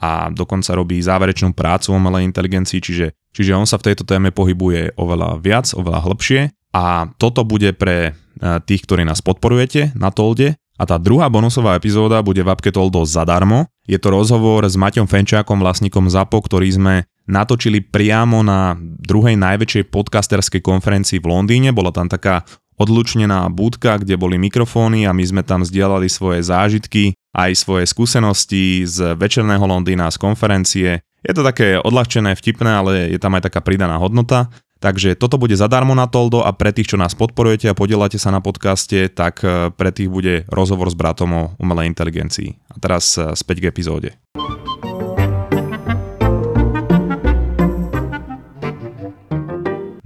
a 0.00 0.32
dokonca 0.32 0.72
robí 0.72 0.96
záverečnú 1.04 1.52
prácu 1.52 1.92
o 1.92 2.00
umelej 2.00 2.24
inteligencii, 2.24 2.80
čiže, 2.80 3.12
čiže 3.36 3.52
on 3.52 3.68
sa 3.68 3.76
v 3.76 3.92
tejto 3.92 4.08
téme 4.08 4.32
pohybuje 4.32 4.96
oveľa 4.96 5.36
viac, 5.44 5.68
oveľa 5.76 6.08
hĺbšie. 6.08 6.40
A 6.72 7.12
toto 7.20 7.44
bude 7.44 7.76
pre 7.76 7.96
e, 8.08 8.12
tých, 8.64 8.88
ktorí 8.88 9.04
nás 9.04 9.20
podporujete 9.20 9.92
na 9.92 10.08
Tolde 10.08 10.56
a 10.76 10.84
tá 10.84 10.96
druhá 10.96 11.32
bonusová 11.32 11.76
epizóda 11.76 12.20
bude 12.20 12.44
v 12.44 12.52
appke 12.52 12.72
Toldo 12.72 13.04
zadarmo. 13.04 13.68
Je 13.88 13.96
to 13.96 14.12
rozhovor 14.12 14.64
s 14.64 14.76
Maťom 14.76 15.08
Fenčákom, 15.08 15.60
vlastníkom 15.60 16.08
ZAPO, 16.08 16.36
ktorý 16.48 16.68
sme 16.68 16.94
natočili 17.28 17.80
priamo 17.80 18.44
na 18.44 18.76
druhej 18.80 19.40
najväčšej 19.40 19.88
podcasterskej 19.88 20.60
konferencii 20.60 21.18
v 21.18 21.26
Londýne. 21.32 21.72
Bola 21.72 21.90
tam 21.90 22.12
taká 22.12 22.44
odlučnená 22.76 23.48
budka, 23.52 24.00
kde 24.00 24.16
boli 24.20 24.36
mikrofóny 24.36 25.08
a 25.08 25.16
my 25.16 25.24
sme 25.24 25.42
tam 25.42 25.64
zdieľali 25.64 26.08
svoje 26.08 26.44
zážitky, 26.44 27.16
aj 27.36 27.52
svoje 27.56 27.84
skúsenosti 27.88 28.84
z 28.88 29.16
večerného 29.16 29.64
Londýna, 29.64 30.12
z 30.12 30.20
konferencie. 30.20 30.90
Je 31.20 31.32
to 31.34 31.42
také 31.42 31.80
odľahčené, 31.80 32.36
vtipné, 32.36 32.70
ale 32.70 32.92
je 33.10 33.18
tam 33.18 33.34
aj 33.34 33.50
taká 33.50 33.60
pridaná 33.64 33.98
hodnota. 33.98 34.52
Takže 34.76 35.16
toto 35.16 35.40
bude 35.40 35.56
zadarmo 35.56 35.96
na 35.96 36.04
Toldo 36.04 36.44
a 36.44 36.52
pre 36.52 36.68
tých, 36.68 36.92
čo 36.92 37.00
nás 37.00 37.16
podporujete 37.16 37.72
a 37.72 37.74
podielate 37.74 38.20
sa 38.20 38.28
na 38.28 38.44
podcaste, 38.44 39.08
tak 39.08 39.40
e, 39.40 39.72
pre 39.72 39.88
tých 39.88 40.12
bude 40.12 40.44
rozhovor 40.52 40.92
s 40.92 40.96
bratom 40.96 41.30
o 41.32 41.42
umelej 41.56 41.88
inteligencii. 41.96 42.60
A 42.70 42.76
teraz 42.76 43.16
e, 43.16 43.32
späť 43.32 43.64
k 43.64 43.68
epizóde. 43.72 44.20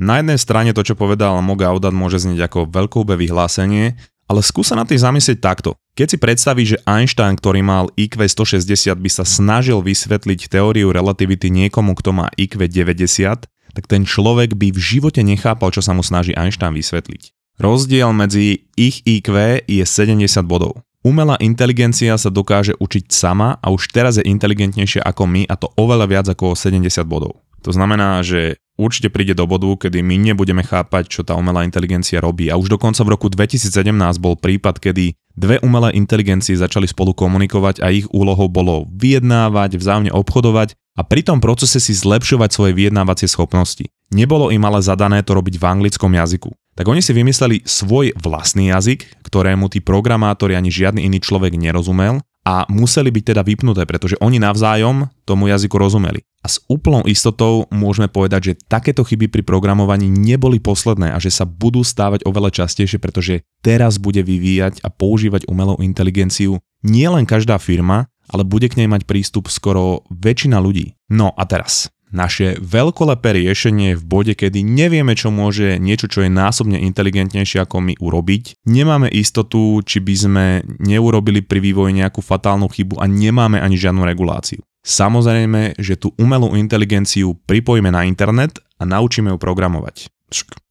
Na 0.00 0.24
jednej 0.24 0.40
strane 0.40 0.72
to, 0.72 0.80
čo 0.80 0.96
povedal 0.96 1.36
Moga 1.44 1.68
Audat, 1.68 1.92
môže 1.92 2.24
znieť 2.24 2.48
ako 2.48 2.72
veľkoube 2.72 3.20
vyhlásenie, 3.20 4.00
ale 4.32 4.40
skúsa 4.40 4.72
na 4.72 4.88
tým 4.88 4.96
zamyslieť 4.96 5.44
takto. 5.44 5.76
Keď 5.92 6.06
si 6.08 6.16
predstavíš, 6.16 6.68
že 6.72 6.82
Einstein, 6.88 7.36
ktorý 7.36 7.60
mal 7.60 7.92
IQ 8.00 8.24
160, 8.24 8.96
by 8.96 9.10
sa 9.12 9.28
snažil 9.28 9.84
vysvetliť 9.84 10.48
teóriu 10.48 10.88
relativity 10.88 11.52
niekomu, 11.52 11.92
kto 11.92 12.16
má 12.16 12.32
IQ 12.40 12.64
90, 12.64 13.44
tak 13.76 13.84
ten 13.84 14.08
človek 14.08 14.56
by 14.56 14.72
v 14.72 14.80
živote 14.80 15.20
nechápal, 15.20 15.68
čo 15.68 15.84
sa 15.84 15.92
mu 15.92 16.00
snaží 16.00 16.32
Einstein 16.32 16.72
vysvetliť. 16.72 17.36
Rozdiel 17.60 18.08
medzi 18.16 18.72
ich 18.80 19.04
IQ 19.04 19.36
je 19.68 19.84
70 19.84 20.24
bodov. 20.48 20.80
Umelá 21.04 21.36
inteligencia 21.44 22.16
sa 22.16 22.32
dokáže 22.32 22.72
učiť 22.72 23.12
sama 23.12 23.60
a 23.60 23.68
už 23.68 23.92
teraz 23.92 24.16
je 24.16 24.24
inteligentnejšia 24.24 25.04
ako 25.04 25.28
my 25.28 25.44
a 25.44 25.60
to 25.60 25.68
oveľa 25.76 26.06
viac 26.08 26.26
ako 26.32 26.56
70 26.56 26.88
bodov. 27.04 27.44
To 27.60 27.72
znamená, 27.76 28.24
že 28.24 28.56
určite 28.80 29.12
príde 29.12 29.36
do 29.36 29.44
bodu, 29.44 29.68
kedy 29.76 30.00
my 30.00 30.32
nebudeme 30.32 30.64
chápať, 30.64 31.12
čo 31.12 31.20
tá 31.20 31.36
umelá 31.36 31.68
inteligencia 31.68 32.16
robí. 32.24 32.48
A 32.48 32.56
už 32.56 32.72
dokonca 32.72 33.04
v 33.04 33.12
roku 33.12 33.28
2017 33.28 33.68
bol 34.16 34.40
prípad, 34.40 34.80
kedy 34.80 35.12
dve 35.36 35.60
umelé 35.60 35.92
inteligencie 36.00 36.56
začali 36.56 36.88
spolu 36.88 37.12
komunikovať 37.12 37.84
a 37.84 37.92
ich 37.92 38.08
úlohou 38.08 38.48
bolo 38.48 38.88
vyjednávať, 38.96 39.76
vzájomne 39.76 40.12
obchodovať 40.16 40.72
a 40.96 41.04
pri 41.04 41.20
tom 41.22 41.38
procese 41.38 41.78
si 41.78 41.92
zlepšovať 41.92 42.50
svoje 42.50 42.72
vyjednávacie 42.72 43.28
schopnosti. 43.28 43.84
Nebolo 44.10 44.50
im 44.50 44.64
ale 44.66 44.82
zadané 44.82 45.22
to 45.22 45.36
robiť 45.36 45.60
v 45.60 45.64
anglickom 45.68 46.10
jazyku. 46.10 46.50
Tak 46.74 46.88
oni 46.88 47.04
si 47.04 47.12
vymysleli 47.12 47.62
svoj 47.62 48.16
vlastný 48.16 48.72
jazyk, 48.72 49.22
ktorému 49.22 49.68
tí 49.68 49.84
programátori 49.84 50.56
ani 50.56 50.72
žiadny 50.72 51.04
iný 51.06 51.20
človek 51.20 51.54
nerozumel 51.54 52.24
a 52.42 52.64
museli 52.72 53.12
byť 53.12 53.24
teda 53.36 53.42
vypnuté, 53.44 53.84
pretože 53.84 54.16
oni 54.18 54.40
navzájom 54.40 55.12
tomu 55.28 55.52
jazyku 55.52 55.76
rozumeli. 55.76 56.24
A 56.40 56.48
s 56.48 56.64
úplnou 56.72 57.04
istotou 57.04 57.68
môžeme 57.68 58.08
povedať, 58.08 58.40
že 58.52 58.58
takéto 58.64 59.04
chyby 59.04 59.28
pri 59.28 59.42
programovaní 59.44 60.08
neboli 60.08 60.56
posledné 60.56 61.12
a 61.12 61.20
že 61.20 61.28
sa 61.28 61.44
budú 61.44 61.84
stávať 61.84 62.24
oveľa 62.24 62.64
častejšie, 62.64 62.96
pretože 62.96 63.44
teraz 63.60 64.00
bude 64.00 64.24
vyvíjať 64.24 64.80
a 64.80 64.88
používať 64.88 65.44
umelú 65.52 65.76
inteligenciu 65.84 66.64
nielen 66.80 67.28
každá 67.28 67.60
firma, 67.60 68.08
ale 68.32 68.48
bude 68.48 68.72
k 68.72 68.80
nej 68.80 68.88
mať 68.88 69.04
prístup 69.04 69.52
skoro 69.52 70.08
väčšina 70.08 70.56
ľudí. 70.62 70.96
No 71.12 71.36
a 71.36 71.44
teraz, 71.44 71.92
naše 72.10 72.58
veľkolepé 72.58 73.38
riešenie 73.38 73.94
v 73.94 74.02
bode, 74.02 74.32
kedy 74.34 74.66
nevieme, 74.66 75.14
čo 75.14 75.30
môže 75.30 75.78
niečo, 75.78 76.10
čo 76.10 76.26
je 76.26 76.30
násobne 76.30 76.80
inteligentnejšie 76.82 77.62
ako 77.62 77.84
my 77.84 77.94
urobiť. 78.00 78.64
Nemáme 78.66 79.06
istotu, 79.12 79.78
či 79.86 80.02
by 80.02 80.14
sme 80.16 80.44
neurobili 80.82 81.44
pri 81.44 81.62
vývoji 81.62 82.02
nejakú 82.02 82.18
fatálnu 82.18 82.66
chybu 82.66 82.98
a 82.98 83.06
nemáme 83.06 83.62
ani 83.62 83.78
žiadnu 83.78 84.02
reguláciu. 84.02 84.64
Samozrejme, 84.80 85.76
že 85.76 86.00
tú 86.00 86.16
umelú 86.16 86.56
inteligenciu 86.56 87.36
pripojíme 87.44 87.92
na 87.92 88.08
internet 88.08 88.58
a 88.80 88.88
naučíme 88.88 89.28
ju 89.28 89.36
programovať. 89.36 90.08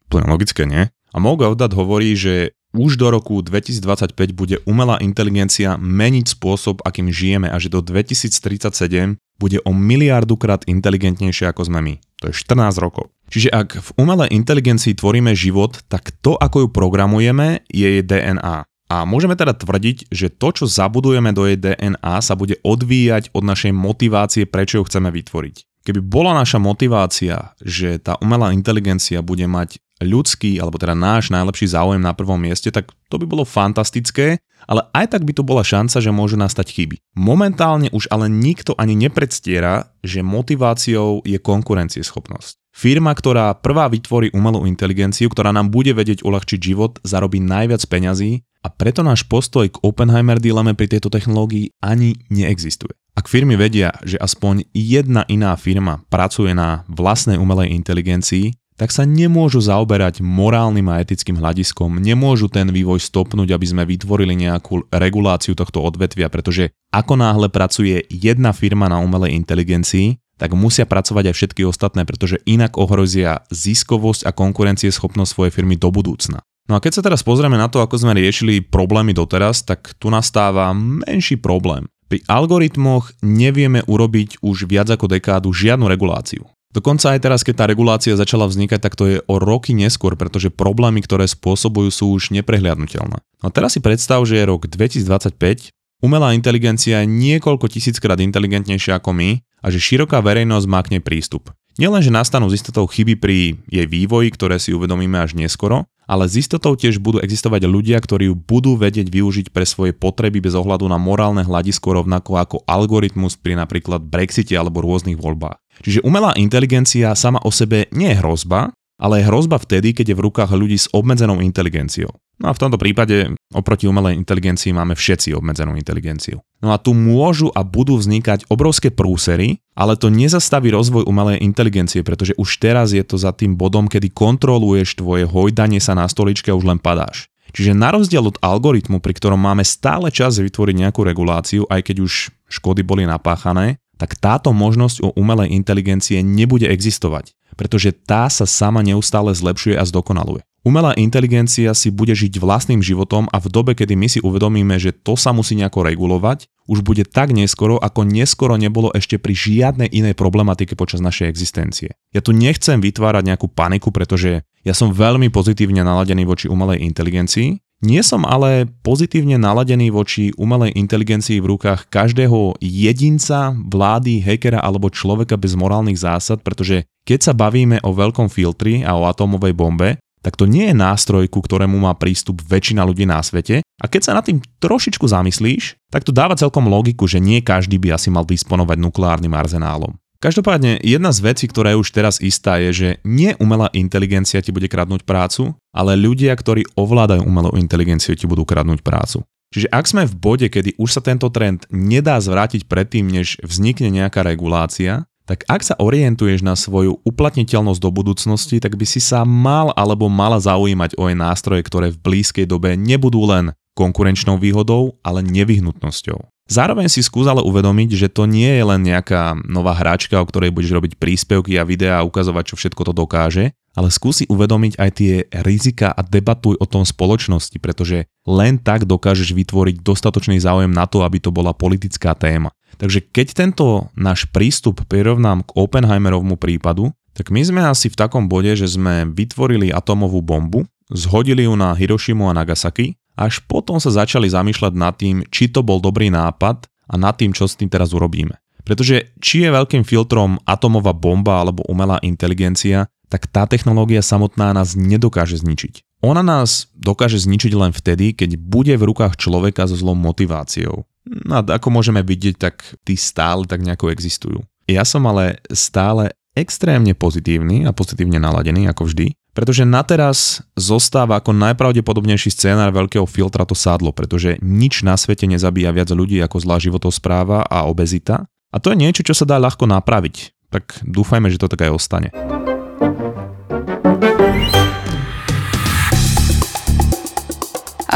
Plne 0.10 0.26
logické, 0.26 0.66
nie? 0.66 0.90
A 1.14 1.18
Mogaudat 1.22 1.74
hovorí, 1.78 2.18
že 2.18 2.58
už 2.74 3.02
do 3.02 3.10
roku 3.10 3.42
2025 3.42 4.14
bude 4.38 4.62
umelá 4.70 5.02
inteligencia 5.02 5.74
meniť 5.78 6.38
spôsob, 6.38 6.86
akým 6.86 7.10
žijeme 7.10 7.50
a 7.50 7.58
že 7.58 7.74
do 7.74 7.82
2037 7.82 9.18
bude 9.42 9.58
o 9.66 9.72
miliardu 9.74 10.38
krát 10.38 10.62
inteligentnejšie 10.70 11.50
ako 11.50 11.66
sme 11.66 11.82
my. 11.82 11.94
To 12.22 12.30
je 12.30 12.34
14 12.36 12.78
rokov. 12.78 13.10
Čiže 13.34 13.50
ak 13.50 13.70
v 13.82 13.90
umelej 13.98 14.30
inteligencii 14.38 14.94
tvoríme 14.94 15.34
život, 15.34 15.82
tak 15.90 16.14
to, 16.22 16.38
ako 16.38 16.66
ju 16.66 16.70
programujeme, 16.70 17.66
je 17.74 17.88
jej 17.90 18.04
DNA. 18.06 18.69
A 18.90 19.06
môžeme 19.06 19.38
teda 19.38 19.54
tvrdiť, 19.54 20.10
že 20.10 20.34
to, 20.34 20.50
čo 20.50 20.66
zabudujeme 20.66 21.30
do 21.30 21.46
jej 21.46 21.62
DNA, 21.62 22.26
sa 22.26 22.34
bude 22.34 22.58
odvíjať 22.66 23.30
od 23.38 23.46
našej 23.46 23.70
motivácie, 23.70 24.50
prečo 24.50 24.82
ju 24.82 24.84
chceme 24.90 25.14
vytvoriť. 25.14 25.86
Keby 25.86 26.02
bola 26.02 26.34
naša 26.34 26.58
motivácia, 26.58 27.54
že 27.62 28.02
tá 28.02 28.18
umelá 28.18 28.50
inteligencia 28.50 29.22
bude 29.22 29.46
mať 29.46 29.78
ľudský, 30.02 30.58
alebo 30.58 30.82
teda 30.82 30.96
náš 30.98 31.30
najlepší 31.30 31.70
záujem 31.70 32.02
na 32.02 32.16
prvom 32.18 32.40
mieste, 32.40 32.72
tak 32.72 32.92
to 33.12 33.16
by 33.20 33.26
bolo 33.30 33.44
fantastické, 33.48 34.42
ale 34.68 34.88
aj 34.92 35.16
tak 35.16 35.22
by 35.24 35.32
tu 35.38 35.44
bola 35.44 35.64
šanca, 35.64 36.00
že 36.00 36.12
môžu 36.12 36.36
nastať 36.40 36.68
chyby. 36.72 36.98
Momentálne 37.16 37.92
už 37.94 38.12
ale 38.12 38.28
nikto 38.28 38.76
ani 38.76 38.96
nepredstiera, 38.96 39.92
že 40.04 40.24
motiváciou 40.26 41.24
je 41.24 41.40
konkurencieschopnosť. 41.40 42.59
Firma, 42.70 43.12
ktorá 43.12 43.58
prvá 43.58 43.90
vytvorí 43.90 44.30
umelú 44.32 44.64
inteligenciu, 44.70 45.28
ktorá 45.28 45.50
nám 45.50 45.74
bude 45.74 45.92
vedieť 45.92 46.22
uľahčiť 46.24 46.60
život, 46.62 47.02
zarobí 47.02 47.42
najviac 47.42 47.82
peňazí 47.90 48.46
a 48.62 48.68
preto 48.70 49.02
náš 49.02 49.26
postoj 49.26 49.68
k 49.68 49.82
Oppenheimer 49.82 50.38
dileme 50.38 50.76
pri 50.78 50.88
tejto 50.92 51.10
technológii 51.12 51.76
ani 51.82 52.16
neexistuje. 52.30 52.94
Ak 53.20 53.28
firmy 53.28 53.60
vedia, 53.60 53.92
že 54.08 54.16
aspoň 54.16 54.70
jedna 54.72 55.28
iná 55.28 55.52
firma 55.60 56.08
pracuje 56.08 56.56
na 56.56 56.88
vlastnej 56.88 57.36
umelej 57.36 57.76
inteligencii, 57.76 58.56
tak 58.80 58.96
sa 58.96 59.04
nemôžu 59.04 59.60
zaoberať 59.60 60.24
morálnym 60.24 60.88
a 60.88 61.04
etickým 61.04 61.36
hľadiskom, 61.36 62.00
nemôžu 62.00 62.48
ten 62.48 62.72
vývoj 62.72 63.04
stopnúť, 63.04 63.52
aby 63.52 63.66
sme 63.68 63.84
vytvorili 63.84 64.40
nejakú 64.40 64.88
reguláciu 64.88 65.52
tohto 65.52 65.84
odvetvia, 65.84 66.32
pretože 66.32 66.72
ako 66.96 67.20
náhle 67.20 67.52
pracuje 67.52 68.08
jedna 68.08 68.56
firma 68.56 68.88
na 68.88 69.04
umelej 69.04 69.36
inteligencii, 69.36 70.16
tak 70.40 70.56
musia 70.56 70.88
pracovať 70.88 71.30
aj 71.30 71.36
všetky 71.36 71.62
ostatné, 71.68 72.08
pretože 72.08 72.40
inak 72.48 72.80
ohrozia 72.80 73.44
ziskovosť 73.52 74.24
a 74.24 74.32
konkurencieschopnosť 74.32 75.30
svojej 75.30 75.52
firmy 75.52 75.76
do 75.76 75.92
budúcna. 75.92 76.40
No 76.72 76.78
a 76.78 76.82
keď 76.82 77.02
sa 77.02 77.06
teraz 77.06 77.26
pozrieme 77.26 77.60
na 77.60 77.68
to, 77.68 77.84
ako 77.84 78.00
sme 78.00 78.16
riešili 78.16 78.64
problémy 78.64 79.12
doteraz, 79.12 79.66
tak 79.68 79.98
tu 80.00 80.08
nastáva 80.08 80.72
menší 80.72 81.36
problém. 81.36 81.90
Pri 82.08 82.22
algoritmoch 82.26 83.14
nevieme 83.26 83.84
urobiť 83.86 84.42
už 84.42 84.70
viac 84.70 84.90
ako 84.90 85.10
dekádu 85.10 85.50
žiadnu 85.54 85.86
reguláciu. 85.90 86.46
Dokonca 86.70 87.18
aj 87.18 87.20
teraz, 87.26 87.42
keď 87.42 87.56
tá 87.58 87.66
regulácia 87.66 88.14
začala 88.14 88.46
vznikať, 88.46 88.78
tak 88.78 88.94
to 88.94 89.06
je 89.10 89.18
o 89.26 89.36
roky 89.42 89.74
neskôr, 89.74 90.14
pretože 90.14 90.54
problémy, 90.54 91.02
ktoré 91.02 91.26
spôsobujú, 91.26 91.90
sú 91.90 92.06
už 92.14 92.30
neprehliadnutelné. 92.30 93.18
No 93.18 93.46
a 93.46 93.50
teraz 93.50 93.74
si 93.74 93.82
predstav, 93.82 94.22
že 94.30 94.38
je 94.38 94.46
rok 94.46 94.70
2025, 94.70 95.74
umelá 96.00 96.36
inteligencia 96.36 97.04
je 97.04 97.12
niekoľko 97.12 97.68
tisíckrát 97.72 98.20
inteligentnejšia 98.20 99.00
ako 99.00 99.16
my 99.16 99.40
a 99.64 99.68
že 99.72 99.80
široká 99.80 100.20
verejnosť 100.24 100.68
má 100.68 100.80
k 100.84 100.98
nej 100.98 101.04
prístup. 101.04 101.52
Nielen, 101.80 102.04
že 102.04 102.12
nastanú 102.12 102.52
z 102.52 102.60
istotou 102.60 102.84
chyby 102.84 103.16
pri 103.16 103.56
jej 103.72 103.88
vývoji, 103.88 104.28
ktoré 104.36 104.60
si 104.60 104.76
uvedomíme 104.76 105.16
až 105.16 105.32
neskoro, 105.40 105.88
ale 106.10 106.28
z 106.28 106.44
istotou 106.44 106.76
tiež 106.76 107.00
budú 107.00 107.24
existovať 107.24 107.70
ľudia, 107.70 107.96
ktorí 108.02 108.28
ju 108.28 108.36
budú 108.36 108.76
vedieť 108.76 109.08
využiť 109.08 109.54
pre 109.54 109.64
svoje 109.64 109.96
potreby 109.96 110.44
bez 110.44 110.58
ohľadu 110.58 110.90
na 110.92 111.00
morálne 111.00 111.46
hľadisko 111.46 112.02
rovnako 112.02 112.36
ako 112.36 112.58
algoritmus 112.68 113.40
pri 113.40 113.56
napríklad 113.56 114.04
Brexite 114.04 114.58
alebo 114.58 114.84
rôznych 114.84 115.16
voľbách. 115.16 115.56
Čiže 115.86 116.04
umelá 116.04 116.36
inteligencia 116.36 117.16
sama 117.16 117.40
o 117.46 117.54
sebe 117.54 117.88
nie 117.96 118.12
je 118.12 118.20
hrozba, 118.20 118.76
ale 119.00 119.24
je 119.24 119.30
hrozba 119.32 119.56
vtedy, 119.56 119.96
keď 119.96 120.12
je 120.12 120.18
v 120.20 120.26
rukách 120.28 120.52
ľudí 120.52 120.76
s 120.76 120.92
obmedzenou 120.92 121.40
inteligenciou. 121.40 122.12
No 122.40 122.48
a 122.48 122.56
v 122.56 122.62
tomto 122.64 122.80
prípade 122.80 123.36
oproti 123.52 123.84
umelej 123.84 124.16
inteligencii 124.16 124.72
máme 124.72 124.96
všetci 124.96 125.36
obmedzenú 125.36 125.76
inteligenciu. 125.76 126.40
No 126.64 126.72
a 126.72 126.80
tu 126.80 126.96
môžu 126.96 127.52
a 127.52 127.68
budú 127.68 128.00
vznikať 128.00 128.48
obrovské 128.48 128.96
prúsery, 128.96 129.60
ale 129.76 130.00
to 130.00 130.08
nezastaví 130.08 130.72
rozvoj 130.72 131.04
umelej 131.04 131.44
inteligencie, 131.44 132.00
pretože 132.00 132.32
už 132.40 132.64
teraz 132.64 132.96
je 132.96 133.04
to 133.04 133.20
za 133.20 133.36
tým 133.36 133.60
bodom, 133.60 133.92
kedy 133.92 134.16
kontroluješ 134.16 134.96
tvoje 135.04 135.28
hojdanie 135.28 135.84
sa 135.84 136.00
na 136.00 136.08
stoličke 136.08 136.48
a 136.52 136.56
už 136.56 136.64
len 136.64 136.80
padáš. 136.80 137.28
Čiže 137.52 137.76
na 137.76 137.92
rozdiel 137.92 138.24
od 138.24 138.40
algoritmu, 138.40 139.04
pri 139.04 139.14
ktorom 139.20 139.40
máme 139.42 139.66
stále 139.68 140.08
čas 140.14 140.40
vytvoriť 140.40 140.76
nejakú 140.80 141.02
reguláciu, 141.04 141.68
aj 141.68 141.92
keď 141.92 141.98
už 142.06 142.14
škody 142.48 142.86
boli 142.86 143.04
napáchané, 143.10 143.82
tak 144.00 144.16
táto 144.16 144.56
možnosť 144.56 145.04
u 145.04 145.10
umelej 145.20 145.52
inteligencie 145.52 146.24
nebude 146.24 146.72
existovať, 146.72 147.36
pretože 147.60 147.92
tá 147.92 148.32
sa 148.32 148.48
sama 148.48 148.80
neustále 148.80 149.36
zlepšuje 149.36 149.76
a 149.76 149.84
zdokonaluje. 149.84 150.46
Umelá 150.60 150.92
inteligencia 151.00 151.72
si 151.72 151.88
bude 151.88 152.12
žiť 152.12 152.36
vlastným 152.36 152.84
životom 152.84 153.32
a 153.32 153.40
v 153.40 153.48
dobe, 153.48 153.72
kedy 153.80 153.96
my 153.96 154.08
si 154.12 154.20
uvedomíme, 154.20 154.76
že 154.76 154.92
to 154.92 155.16
sa 155.16 155.32
musí 155.32 155.56
nejako 155.56 155.88
regulovať, 155.88 156.52
už 156.68 156.84
bude 156.84 157.08
tak 157.08 157.32
neskoro, 157.32 157.80
ako 157.80 158.04
neskoro 158.04 158.60
nebolo 158.60 158.92
ešte 158.92 159.16
pri 159.16 159.32
žiadnej 159.32 159.88
inej 159.88 160.20
problematike 160.20 160.76
počas 160.76 161.00
našej 161.00 161.32
existencie. 161.32 161.96
Ja 162.12 162.20
tu 162.20 162.36
nechcem 162.36 162.84
vytvárať 162.84 163.24
nejakú 163.24 163.48
paniku, 163.48 163.96
pretože 163.96 164.44
ja 164.68 164.76
som 164.76 164.92
veľmi 164.92 165.32
pozitívne 165.32 165.80
naladený 165.82 166.28
voči 166.28 166.52
umelej 166.52 166.84
inteligencii, 166.84 167.56
nie 167.80 168.04
som 168.04 168.28
ale 168.28 168.68
pozitívne 168.84 169.40
naladený 169.40 169.88
voči 169.96 170.36
umelej 170.36 170.76
inteligencii 170.76 171.40
v 171.40 171.56
rukách 171.56 171.88
každého 171.88 172.60
jedinca, 172.60 173.56
vlády, 173.56 174.20
hackera 174.20 174.60
alebo 174.60 174.92
človeka 174.92 175.40
bez 175.40 175.56
morálnych 175.56 175.96
zásad, 175.96 176.44
pretože 176.44 176.84
keď 177.08 177.32
sa 177.32 177.34
bavíme 177.34 177.80
o 177.88 177.96
veľkom 177.96 178.28
filtri 178.28 178.84
a 178.84 179.00
o 179.00 179.08
atómovej 179.08 179.56
bombe, 179.56 179.96
tak 180.30 180.38
to 180.38 180.46
nie 180.46 180.70
je 180.70 180.78
nástroj, 180.78 181.26
ku 181.26 181.42
ktorému 181.42 181.82
má 181.82 181.98
prístup 181.98 182.46
väčšina 182.46 182.86
ľudí 182.86 183.10
na 183.10 183.18
svete. 183.18 183.66
A 183.66 183.90
keď 183.90 184.02
sa 184.06 184.14
nad 184.14 184.22
tým 184.22 184.38
trošičku 184.62 185.02
zamyslíš, 185.10 185.74
tak 185.90 186.06
to 186.06 186.14
dáva 186.14 186.38
celkom 186.38 186.70
logiku, 186.70 187.10
že 187.10 187.18
nie 187.18 187.42
každý 187.42 187.82
by 187.82 187.98
asi 187.98 188.14
mal 188.14 188.30
disponovať 188.30 188.78
nukleárnym 188.78 189.34
arzenálom. 189.34 189.98
Každopádne, 190.22 190.86
jedna 190.86 191.10
z 191.10 191.26
vecí, 191.26 191.50
ktorá 191.50 191.74
je 191.74 191.82
už 191.82 191.90
teraz 191.90 192.22
istá, 192.22 192.62
je, 192.62 192.70
že 192.70 192.90
nie 193.02 193.34
umelá 193.42 193.74
inteligencia 193.74 194.46
ti 194.46 194.54
bude 194.54 194.70
kradnúť 194.70 195.02
prácu, 195.02 195.58
ale 195.74 195.98
ľudia, 195.98 196.38
ktorí 196.38 196.78
ovládajú 196.78 197.26
umelú 197.26 197.58
inteligenciu, 197.58 198.14
ti 198.14 198.30
budú 198.30 198.46
kradnúť 198.46 198.86
prácu. 198.86 199.26
Čiže 199.50 199.74
ak 199.74 199.86
sme 199.90 200.06
v 200.06 200.14
bode, 200.14 200.46
kedy 200.46 200.78
už 200.78 200.94
sa 200.94 201.02
tento 201.02 201.26
trend 201.34 201.66
nedá 201.74 202.22
zvrátiť 202.22 202.70
predtým, 202.70 203.10
než 203.10 203.42
vznikne 203.42 203.90
nejaká 203.90 204.22
regulácia, 204.22 205.09
tak 205.30 205.46
ak 205.46 205.62
sa 205.62 205.78
orientuješ 205.78 206.42
na 206.42 206.58
svoju 206.58 207.06
uplatniteľnosť 207.06 207.78
do 207.78 207.94
budúcnosti, 207.94 208.58
tak 208.58 208.74
by 208.74 208.86
si 208.90 208.98
sa 208.98 209.22
mal 209.22 209.70
alebo 209.78 210.10
mala 210.10 210.42
zaujímať 210.42 210.98
o 210.98 211.06
jej 211.06 211.14
nástroje, 211.14 211.62
ktoré 211.62 211.94
v 211.94 212.02
blízkej 212.02 212.50
dobe 212.50 212.74
nebudú 212.74 213.30
len 213.30 213.54
konkurenčnou 213.78 214.42
výhodou, 214.42 214.98
ale 215.06 215.22
nevyhnutnosťou. 215.22 216.39
Zároveň 216.50 216.90
si 216.90 217.06
skús 217.06 217.30
ale 217.30 217.46
uvedomiť, 217.46 217.94
že 217.94 218.08
to 218.10 218.26
nie 218.26 218.50
je 218.50 218.66
len 218.66 218.82
nejaká 218.82 219.38
nová 219.46 219.78
hračka, 219.78 220.18
o 220.18 220.26
ktorej 220.26 220.50
budeš 220.50 220.74
robiť 220.74 220.98
príspevky 220.98 221.62
a 221.62 221.64
videá 221.64 222.02
a 222.02 222.08
ukazovať, 222.10 222.44
čo 222.50 222.56
všetko 222.58 222.90
to 222.90 222.94
dokáže, 222.98 223.54
ale 223.78 223.94
skúsi 223.94 224.26
uvedomiť 224.26 224.82
aj 224.82 224.90
tie 224.98 225.14
rizika 225.46 225.94
a 225.94 226.02
debatuj 226.02 226.58
o 226.58 226.66
tom 226.66 226.90
spoločnosti, 226.90 227.54
pretože 227.62 228.10
len 228.26 228.58
tak 228.58 228.90
dokážeš 228.90 229.30
vytvoriť 229.38 229.86
dostatočný 229.86 230.42
záujem 230.42 230.74
na 230.74 230.90
to, 230.90 231.06
aby 231.06 231.22
to 231.22 231.30
bola 231.30 231.54
politická 231.54 232.18
téma. 232.18 232.50
Takže 232.82 233.06
keď 233.06 233.28
tento 233.38 233.94
náš 233.94 234.26
prístup 234.34 234.82
prirovnám 234.90 235.46
k 235.46 235.54
Oppenheimerovmu 235.54 236.34
prípadu, 236.42 236.90
tak 237.14 237.30
my 237.30 237.46
sme 237.46 237.62
asi 237.62 237.94
v 237.94 238.00
takom 238.00 238.26
bode, 238.26 238.50
že 238.58 238.66
sme 238.66 239.06
vytvorili 239.06 239.70
atomovú 239.70 240.26
bombu, 240.26 240.66
zhodili 240.90 241.46
ju 241.46 241.54
na 241.54 241.78
Hirošimu 241.78 242.26
a 242.26 242.34
Nagasaki, 242.34 242.98
až 243.20 243.44
potom 243.44 243.84
sa 243.84 243.92
začali 243.92 244.32
zamýšľať 244.32 244.74
nad 244.80 244.96
tým, 244.96 245.28
či 245.28 245.52
to 245.52 245.60
bol 245.60 245.84
dobrý 245.84 246.08
nápad 246.08 246.72
a 246.88 246.96
nad 246.96 247.20
tým, 247.20 247.36
čo 247.36 247.44
s 247.44 247.60
tým 247.60 247.68
teraz 247.68 247.92
urobíme. 247.92 248.40
Pretože 248.64 249.12
či 249.20 249.44
je 249.44 249.52
veľkým 249.52 249.84
filtrom 249.84 250.40
atomová 250.48 250.96
bomba 250.96 251.44
alebo 251.44 251.68
umelá 251.68 252.00
inteligencia, 252.00 252.88
tak 253.12 253.28
tá 253.28 253.44
technológia 253.50 254.00
samotná 254.00 254.56
nás 254.56 254.80
nedokáže 254.80 255.42
zničiť. 255.42 256.00
Ona 256.00 256.24
nás 256.24 256.72
dokáže 256.80 257.20
zničiť 257.20 257.52
len 257.60 257.76
vtedy, 257.76 258.16
keď 258.16 258.40
bude 258.40 258.72
v 258.80 258.88
rukách 258.88 259.20
človeka 259.20 259.68
so 259.68 259.76
zlou 259.76 260.00
motiváciou. 260.00 260.88
A 261.28 261.44
ako 261.44 261.74
môžeme 261.74 262.00
vidieť, 262.06 262.36
tak 262.40 262.64
tí 262.88 262.96
stále 262.96 263.44
tak 263.50 263.60
nejako 263.66 263.92
existujú. 263.92 264.40
Ja 264.70 264.86
som 264.86 265.04
ale 265.10 265.42
stále 265.52 266.14
extrémne 266.38 266.94
pozitívny 266.96 267.66
a 267.66 267.76
pozitívne 267.76 268.22
naladený, 268.22 268.70
ako 268.70 268.88
vždy, 268.88 269.18
pretože 269.34 269.64
na 269.64 269.86
teraz 269.86 270.42
zostáva 270.58 271.22
ako 271.22 271.32
najpravdepodobnejší 271.38 272.34
scénar 272.34 272.74
veľkého 272.74 273.06
filtra 273.06 273.46
to 273.46 273.56
sádlo, 273.56 273.94
pretože 273.94 274.42
nič 274.42 274.82
na 274.82 274.98
svete 274.98 275.30
nezabíja 275.30 275.72
viac 275.72 275.90
ľudí 275.94 276.20
ako 276.20 276.38
zlá 276.42 276.58
životospráva 276.60 277.46
a 277.46 277.70
obezita. 277.70 278.28
A 278.50 278.58
to 278.58 278.74
je 278.74 278.82
niečo, 278.82 279.06
čo 279.06 279.14
sa 279.14 279.30
dá 279.30 279.38
ľahko 279.38 279.70
napraviť. 279.70 280.34
Tak 280.50 280.82
dúfajme, 280.82 281.30
že 281.30 281.38
to 281.38 281.46
tak 281.46 281.70
aj 281.70 281.72
ostane. 281.78 282.10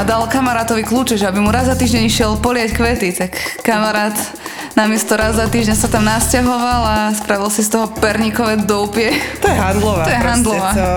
A 0.04 0.20
dal 0.20 0.28
kamarátovi 0.28 0.84
kľúče, 0.84 1.16
že 1.16 1.24
aby 1.24 1.40
mu 1.40 1.48
raz 1.48 1.72
za 1.72 1.80
týždeň 1.80 2.04
išiel 2.12 2.36
poliať 2.44 2.76
kvety, 2.76 3.16
tak 3.16 3.32
kamarát 3.64 4.12
namiesto 4.76 5.16
raz 5.16 5.40
za 5.40 5.48
týždeň 5.48 5.80
sa 5.80 5.88
tam 5.88 6.04
nasťahoval 6.04 6.82
a 6.84 6.98
spravil 7.16 7.48
si 7.48 7.64
z 7.64 7.72
toho 7.72 7.88
perníkové 7.88 8.60
doupie. 8.68 9.16
To 9.40 9.48
je 9.48 9.56
handlová. 9.56 10.04
To 10.04 10.12
je 10.12 10.20
handlová. 10.20 10.72
To... 10.76 10.88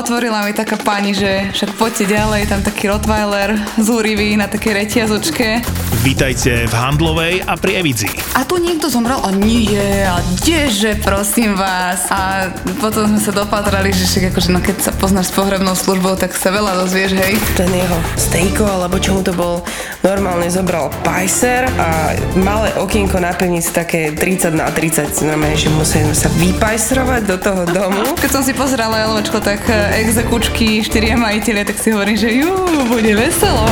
Otvorila 0.00 0.40
mi 0.48 0.56
taká 0.56 0.80
pani, 0.80 1.12
že 1.12 1.52
však 1.52 1.76
poďte 1.76 2.16
ďalej, 2.16 2.48
tam 2.48 2.64
taký 2.64 2.88
Rottweiler 2.88 3.60
zúrivý 3.76 4.40
na 4.40 4.48
také 4.48 4.72
reťazočke. 4.72 5.60
Vítajte 6.04 6.68
v 6.68 6.74
Handlovej 6.76 7.34
a 7.48 7.56
pri 7.56 7.80
Evidzi. 7.80 8.12
A 8.36 8.44
tu 8.44 8.60
niekto 8.60 8.92
zomrel 8.92 9.16
a 9.24 9.32
nie, 9.32 10.04
a 10.04 10.20
kdeže, 10.36 11.00
prosím 11.00 11.56
vás. 11.56 12.12
A 12.12 12.52
potom 12.76 13.08
sme 13.08 13.20
sa 13.20 13.32
dopatrali, 13.32 13.88
že 13.88 14.04
však 14.04 14.36
akože, 14.36 14.48
no 14.52 14.60
keď 14.60 14.76
sa 14.84 14.92
poznáš 14.92 15.32
s 15.32 15.36
pohrebnou 15.36 15.72
službou, 15.72 16.20
tak 16.20 16.36
sa 16.36 16.52
veľa 16.52 16.84
dozvieš, 16.84 17.16
hej. 17.16 17.40
Ten 17.56 17.72
jeho 17.72 17.96
stejko, 18.16 18.64
alebo 18.64 18.98
čo 18.98 19.14
mu 19.14 19.22
to 19.22 19.34
bol, 19.34 19.62
normálne 20.02 20.46
zobral 20.50 20.90
pajser 21.02 21.66
a 21.78 22.14
malé 22.38 22.74
okienko 22.78 23.18
na 23.18 23.34
pivnici 23.34 23.70
také 23.70 24.14
30 24.14 24.54
na 24.54 24.70
30, 24.70 25.14
znamená, 25.14 25.54
že 25.54 25.70
musíme 25.70 26.14
sa 26.14 26.30
vypajsrovať 26.34 27.22
do 27.26 27.36
toho 27.38 27.62
domu. 27.68 28.02
Keď 28.22 28.30
som 28.30 28.42
si 28.42 28.52
pozerala 28.54 29.10
LVčko, 29.14 29.38
tak 29.42 29.66
eh, 29.70 30.02
exekučky, 30.04 30.82
štyria 30.82 31.18
majiteľe, 31.18 31.66
tak 31.66 31.76
si 31.78 31.94
hovorím, 31.94 32.16
že 32.18 32.28
jú, 32.30 32.50
bude 32.90 33.12
veselo. 33.14 33.66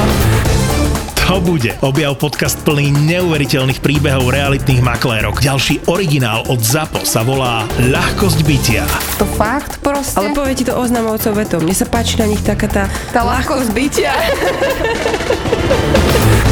To 1.33 1.41
bude. 1.41 1.73
Objav 1.81 2.21
podcast 2.21 2.61
plný 2.61 2.93
neuveriteľných 3.09 3.81
príbehov 3.81 4.37
realitných 4.37 4.85
maklérok. 4.85 5.41
Ďalší 5.41 5.89
originál 5.89 6.45
od 6.45 6.61
ZAPO 6.61 7.09
sa 7.09 7.25
volá 7.25 7.65
Ľahkosť 7.81 8.45
bytia. 8.45 8.85
To 9.17 9.25
fakt 9.41 9.81
proste? 9.81 10.21
Ale 10.21 10.37
povie 10.37 10.61
ti 10.61 10.69
to 10.69 10.77
oznamovcov 10.77 11.33
vetom. 11.33 11.65
Mne 11.65 11.73
sa 11.73 11.89
páči 11.89 12.21
na 12.21 12.29
nich 12.29 12.45
taká 12.45 12.69
tá... 12.69 12.85
tá 13.17 13.25
ľahkosť 13.25 13.73
bytia. 13.73 14.13